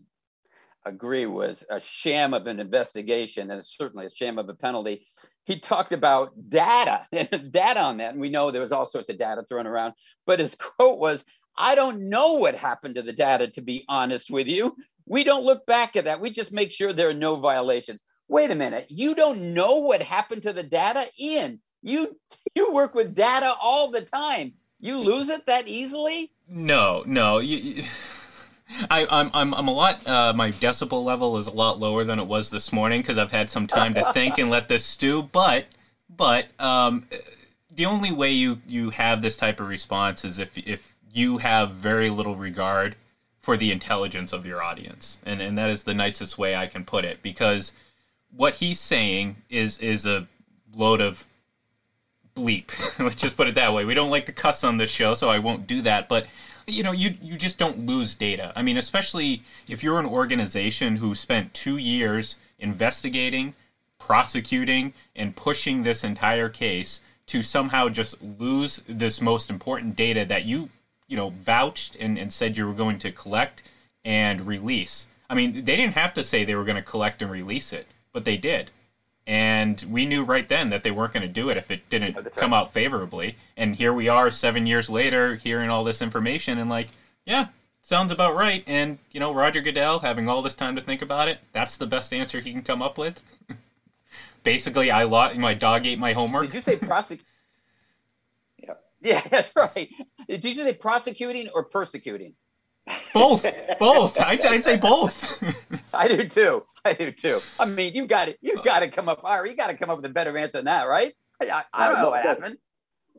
agree 0.86 1.26
was 1.26 1.64
a 1.70 1.80
sham 1.80 2.34
of 2.34 2.48
an 2.48 2.60
investigation 2.60 3.52
and 3.52 3.64
certainly 3.64 4.06
a 4.06 4.10
sham 4.10 4.38
of 4.38 4.50
a 4.50 4.54
penalty. 4.54 5.06
He 5.46 5.60
talked 5.60 5.94
about 5.94 6.32
data, 6.50 7.06
data 7.52 7.82
on 7.82 7.98
that. 7.98 8.14
And 8.14 8.22
we 8.22 8.30
know 8.30 8.52
there 8.52 8.62
was 8.62 8.72
all 8.72 8.86
sorts 8.86 9.10
of 9.10 9.18
data 9.18 9.44
thrown 9.44 9.68
around. 9.68 9.94
But 10.26 10.40
his 10.40 10.56
quote 10.56 11.00
was, 11.00 11.24
I 11.58 11.76
don't 11.76 12.10
know 12.10 12.34
what 12.34 12.56
happened 12.56 12.96
to 12.96 13.02
the 13.02 13.14
data, 13.14 13.48
to 13.48 13.62
be 13.62 13.84
honest 13.90 14.32
with 14.32 14.48
you. 14.48 14.76
We 15.06 15.24
don't 15.24 15.44
look 15.44 15.66
back 15.66 15.96
at 15.96 16.06
that. 16.06 16.22
We 16.22 16.30
just 16.30 16.54
make 16.54 16.72
sure 16.72 16.94
there 16.94 17.10
are 17.10 17.14
no 17.14 17.36
violations. 17.36 18.02
Wait 18.28 18.52
a 18.52 18.56
minute. 18.56 18.86
You 18.90 19.16
don't 19.16 19.54
know 19.54 19.78
what 19.78 20.02
happened 20.02 20.44
to 20.44 20.54
the 20.54 20.64
data? 20.64 21.08
Ian, 21.20 21.60
you 21.82 22.16
you 22.56 22.74
work 22.74 22.94
with 22.94 23.16
data 23.16 23.54
all 23.62 23.90
the 23.90 24.02
time. 24.02 24.54
You 24.80 25.00
lose 25.00 25.30
it 25.30 25.46
that 25.48 25.68
easily? 25.68 26.32
No, 26.48 27.04
no. 27.06 27.40
You, 27.40 27.58
you 27.58 27.84
I, 28.90 29.08
I'm 29.10 29.32
I'm 29.34 29.54
I'm 29.54 29.68
a 29.68 29.74
lot. 29.74 30.08
Uh, 30.08 30.34
my 30.36 30.52
decibel 30.52 31.04
level 31.04 31.38
is 31.38 31.48
a 31.48 31.54
lot 31.54 31.80
lower 31.80 32.04
than 32.04 32.20
it 32.20 32.28
was 32.28 32.52
this 32.52 32.72
morning 32.72 33.02
because 33.02 33.18
I've 33.18 33.32
had 33.32 33.50
some 33.50 33.68
time 33.68 33.94
to 33.96 34.14
think 34.14 34.38
and 34.38 34.50
let 34.50 34.68
this 34.68 34.86
stew. 34.86 35.24
But 35.24 35.66
but 36.10 36.48
um, 36.60 37.08
the 37.74 37.86
only 37.86 38.12
way 38.12 38.32
you 38.32 38.62
you 38.68 38.92
have 38.92 39.22
this 39.22 39.38
type 39.38 39.60
of 39.60 39.68
response 39.68 40.24
is 40.24 40.40
if 40.40 40.58
if 40.58 40.96
you 41.12 41.40
have 41.40 41.72
very 41.72 42.10
little 42.10 42.36
regard 42.36 42.96
for 43.40 43.58
the 43.58 43.72
intelligence 43.72 44.34
of 44.34 44.46
your 44.46 44.62
audience, 44.62 45.20
and 45.26 45.42
and 45.42 45.58
that 45.58 45.70
is 45.70 45.84
the 45.84 45.94
nicest 45.94 46.38
way 46.38 46.56
I 46.56 46.68
can 46.68 46.86
put 46.86 47.06
it 47.06 47.22
because 47.22 47.74
what 48.36 48.56
he's 48.56 48.80
saying 48.80 49.38
is 49.50 49.78
is 49.80 50.06
a 50.06 50.28
load 50.76 51.02
of 51.02 51.28
bleep. 52.36 52.72
Let's 53.00 53.16
just 53.16 53.36
put 53.36 53.48
it 53.48 53.56
that 53.56 53.74
way. 53.74 53.86
We 53.86 53.94
don't 53.94 54.12
like 54.12 54.28
to 54.28 54.32
cuss 54.32 54.64
on 54.64 54.78
this 54.78 54.92
show, 54.92 55.14
so 55.16 55.30
I 55.30 55.40
won't 55.40 55.68
do 55.68 55.82
that. 55.82 56.08
But 56.08 56.28
you 56.70 56.84
know, 56.84 56.92
you 56.92 57.16
you 57.22 57.38
just 57.38 57.58
don't 57.58 57.86
lose 57.86 58.16
data. 58.16 58.54
I 58.56 58.62
mean, 58.62 58.78
especially 58.78 59.44
if 59.68 59.84
you're 59.84 60.00
an 60.00 60.06
organization 60.06 60.98
who 60.98 61.16
spent 61.16 61.54
two 61.54 61.78
years 61.78 62.38
investigating, 62.58 63.56
prosecuting, 63.98 64.94
and 65.16 65.36
pushing 65.36 65.84
this 65.84 66.04
entire 66.04 66.50
case 66.50 67.02
to 67.28 67.42
somehow 67.42 67.90
just 67.90 68.22
lose 68.22 68.82
this 68.88 69.22
most 69.22 69.50
important 69.50 69.96
data 69.96 70.26
that 70.26 70.46
you 70.46 70.70
you 71.08 71.18
know 71.18 71.30
vouched 71.30 71.96
and, 71.98 72.18
and 72.18 72.32
said 72.34 72.58
you 72.58 72.66
were 72.66 72.74
going 72.74 73.00
to 73.00 73.12
collect 73.12 73.64
and 74.06 74.48
release. 74.48 75.08
I 75.30 75.36
mean, 75.36 75.66
they 75.66 75.76
didn't 75.76 75.94
have 75.94 76.14
to 76.16 76.24
say 76.24 76.44
they 76.44 76.56
were 76.56 76.64
going 76.64 76.76
to 76.76 76.82
collect 76.82 77.22
and 77.22 77.30
release 77.30 77.72
it, 77.72 77.88
but 78.14 78.26
they 78.26 78.38
did 78.38 78.72
and 79.30 79.86
we 79.88 80.08
knew 80.08 80.24
right 80.24 80.50
then 80.50 80.72
that 80.72 80.82
they 80.82 80.90
weren't 80.90 81.14
going 81.14 81.22
to 81.22 81.32
do 81.32 81.50
it 81.50 81.58
if 81.58 81.70
it 81.70 81.88
didn't 81.88 82.36
come 82.36 82.52
out 82.52 82.74
favorably. 82.74 83.38
And 83.56 83.76
here 83.76 83.94
we 83.94 84.08
are, 84.10 84.32
seven 84.32 84.66
years 84.66 84.90
later, 84.90 85.36
hearing 85.36 85.70
all 85.70 85.84
this 85.84 86.02
information, 86.02 86.58
and 86.58 86.68
like, 86.68 86.88
yeah, 87.26 87.50
sounds 87.84 88.12
about 88.12 88.36
right. 88.36 88.64
And 88.66 88.98
you 89.12 89.20
know, 89.20 89.32
Roger 89.32 89.62
Goodell 89.62 90.00
having 90.00 90.28
all 90.28 90.42
this 90.42 90.56
time 90.56 90.76
to 90.78 90.82
think 90.82 91.04
about 91.04 91.28
it, 91.28 91.42
that's 91.54 91.78
the 91.78 91.86
best 91.86 92.12
answer 92.12 92.40
he 92.40 92.52
can 92.52 92.64
come 92.64 92.82
up 92.82 92.98
with. 92.98 93.22
Basically, 94.44 94.90
I 94.90 95.04
lost 95.04 95.38
my 95.38 95.54
dog 95.54 95.86
ate 95.86 96.00
my 96.00 96.14
homework. 96.14 96.46
Did 96.48 96.56
you 96.56 96.62
say 96.62 96.78
prosecute? 96.78 97.24
yeah, 98.58 98.74
yeah, 99.04 99.22
that's 99.30 99.52
right. 99.56 99.92
Did 100.28 100.44
you 100.44 100.56
say 100.56 100.74
prosecuting 100.74 101.50
or 101.54 101.66
persecuting? 101.66 102.34
Both, 103.14 103.46
both. 103.78 104.20
I'd, 104.20 104.44
I'd 104.44 104.64
say 104.64 104.78
both. 104.78 105.44
I 105.94 106.08
do 106.08 106.28
too. 106.28 106.64
I 106.90 106.94
do 106.94 107.12
too. 107.12 107.42
I 107.60 107.66
mean, 107.66 107.94
you 107.94 108.08
got 108.08 108.30
it. 108.30 108.38
You 108.42 108.60
uh. 108.60 108.62
got 108.62 108.80
to 108.80 108.88
come 108.88 109.10
up 109.10 109.22
higher. 109.22 109.46
You 109.46 109.56
got 109.56 109.68
to 109.68 109.76
come 109.76 109.90
up 109.90 109.98
with 109.98 110.06
a 110.06 110.10
better 110.10 110.38
answer 110.38 110.58
than 110.58 110.66
that, 110.66 110.88
right? 110.88 111.14
I, 111.42 111.64
I 111.74 111.90
don't 111.90 112.02
know 112.02 112.10
what 112.10 112.24
happened. 112.24 112.58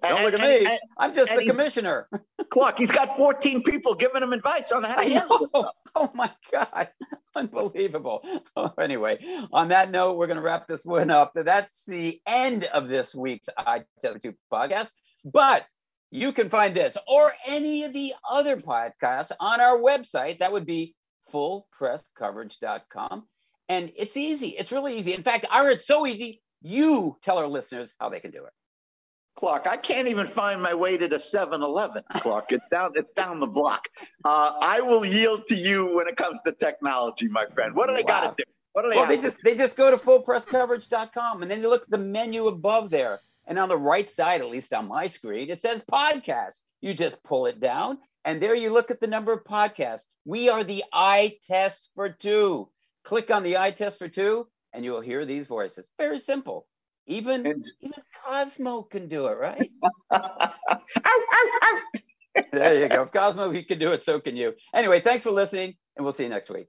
Don't 0.02 0.22
look 0.22 0.34
at 0.34 0.40
me. 0.40 0.66
And, 0.66 0.78
I'm 0.98 1.14
just 1.14 1.34
the 1.34 1.44
commissioner. 1.44 2.08
Clark, 2.50 2.78
he's 2.78 2.90
got 2.90 3.16
14 3.16 3.62
people 3.62 3.94
giving 3.94 4.22
him 4.22 4.32
advice 4.32 4.72
on 4.72 4.82
how 4.84 4.96
to 4.96 5.08
handle. 5.08 5.72
Oh 5.94 6.10
my 6.14 6.30
God. 6.52 6.88
Unbelievable. 7.36 8.22
Oh, 8.56 8.72
anyway, 8.80 9.18
on 9.52 9.68
that 9.68 9.90
note, 9.90 10.16
we're 10.16 10.26
going 10.26 10.36
to 10.36 10.42
wrap 10.42 10.66
this 10.68 10.84
one 10.84 11.10
up. 11.10 11.32
That's 11.34 11.84
the 11.84 12.20
end 12.26 12.64
of 12.66 12.88
this 12.88 13.14
week's 13.14 13.48
I 13.56 13.82
Tell 14.00 14.16
You 14.22 14.34
podcast. 14.52 14.90
But 15.24 15.66
you 16.10 16.32
can 16.32 16.48
find 16.48 16.74
this 16.74 16.96
or 17.06 17.32
any 17.46 17.84
of 17.84 17.92
the 17.92 18.14
other 18.28 18.56
podcasts 18.56 19.32
on 19.38 19.60
our 19.60 19.78
website. 19.78 20.38
That 20.38 20.52
would 20.52 20.66
be 20.66 20.94
fullpresscoverage.com. 21.32 23.26
And 23.70 23.92
it's 23.96 24.16
easy. 24.16 24.48
It's 24.48 24.72
really 24.72 24.98
easy. 24.98 25.14
In 25.14 25.22
fact, 25.22 25.46
Ira, 25.48 25.74
it's 25.74 25.86
so 25.86 26.04
easy. 26.04 26.42
You 26.60 27.16
tell 27.22 27.38
our 27.38 27.46
listeners 27.46 27.94
how 28.00 28.08
they 28.08 28.18
can 28.18 28.32
do 28.32 28.44
it. 28.44 28.52
Clark, 29.36 29.68
I 29.68 29.76
can't 29.76 30.08
even 30.08 30.26
find 30.26 30.60
my 30.60 30.74
way 30.74 30.96
to 30.96 31.06
the 31.06 31.16
7-Eleven, 31.16 32.02
Clark. 32.16 32.46
It's 32.50 32.64
down, 32.68 32.90
it's 32.96 33.12
down 33.14 33.38
the 33.38 33.46
block. 33.46 33.84
Uh, 34.24 34.54
I 34.60 34.80
will 34.80 35.06
yield 35.06 35.46
to 35.46 35.54
you 35.54 35.94
when 35.94 36.08
it 36.08 36.16
comes 36.16 36.40
to 36.46 36.52
technology, 36.52 37.28
my 37.28 37.46
friend. 37.46 37.72
What 37.76 37.86
do 37.86 37.94
they 37.94 38.02
wow. 38.02 38.08
got 38.08 38.36
to 38.36 38.44
do? 38.44 38.50
What 38.72 38.82
do 38.82 38.90
they 38.90 38.96
well, 38.96 39.06
they 39.06 39.18
just 39.18 39.36
they 39.44 39.54
just 39.54 39.76
go 39.76 39.88
to 39.90 39.96
fullpresscoverage.com 39.96 41.42
and 41.42 41.50
then 41.50 41.60
you 41.60 41.68
look 41.68 41.82
at 41.84 41.90
the 41.90 41.98
menu 41.98 42.48
above 42.48 42.90
there. 42.90 43.20
And 43.46 43.56
on 43.58 43.68
the 43.68 43.78
right 43.78 44.08
side, 44.08 44.40
at 44.40 44.50
least 44.50 44.72
on 44.72 44.88
my 44.88 45.06
screen, 45.06 45.48
it 45.48 45.60
says 45.60 45.80
podcast. 45.90 46.58
You 46.80 46.92
just 46.92 47.22
pull 47.22 47.46
it 47.46 47.60
down, 47.60 47.98
and 48.24 48.42
there 48.42 48.54
you 48.54 48.72
look 48.72 48.90
at 48.90 49.00
the 49.00 49.06
number 49.06 49.32
of 49.32 49.44
podcasts. 49.44 50.06
We 50.24 50.48
are 50.48 50.64
the 50.64 50.84
eye 50.92 51.36
test 51.46 51.90
for 51.94 52.08
two. 52.08 52.68
Click 53.04 53.30
on 53.30 53.42
the 53.42 53.56
eye 53.56 53.70
test 53.70 53.98
for 53.98 54.08
two, 54.08 54.46
and 54.72 54.84
you 54.84 54.92
will 54.92 55.00
hear 55.00 55.24
these 55.24 55.46
voices. 55.46 55.88
Very 55.98 56.18
simple. 56.18 56.66
Even 57.06 57.46
and, 57.46 57.64
even 57.80 58.02
Cosmo 58.24 58.82
can 58.82 59.08
do 59.08 59.26
it, 59.26 59.38
right? 59.38 59.70
there 62.52 62.80
you 62.80 62.88
go. 62.88 63.02
If 63.02 63.12
Cosmo 63.12 63.50
he 63.50 63.64
can 63.64 63.78
do 63.78 63.92
it, 63.92 64.02
so 64.02 64.20
can 64.20 64.36
you. 64.36 64.54
Anyway, 64.74 65.00
thanks 65.00 65.24
for 65.24 65.30
listening, 65.30 65.74
and 65.96 66.04
we'll 66.04 66.12
see 66.12 66.24
you 66.24 66.28
next 66.28 66.50
week. 66.50 66.68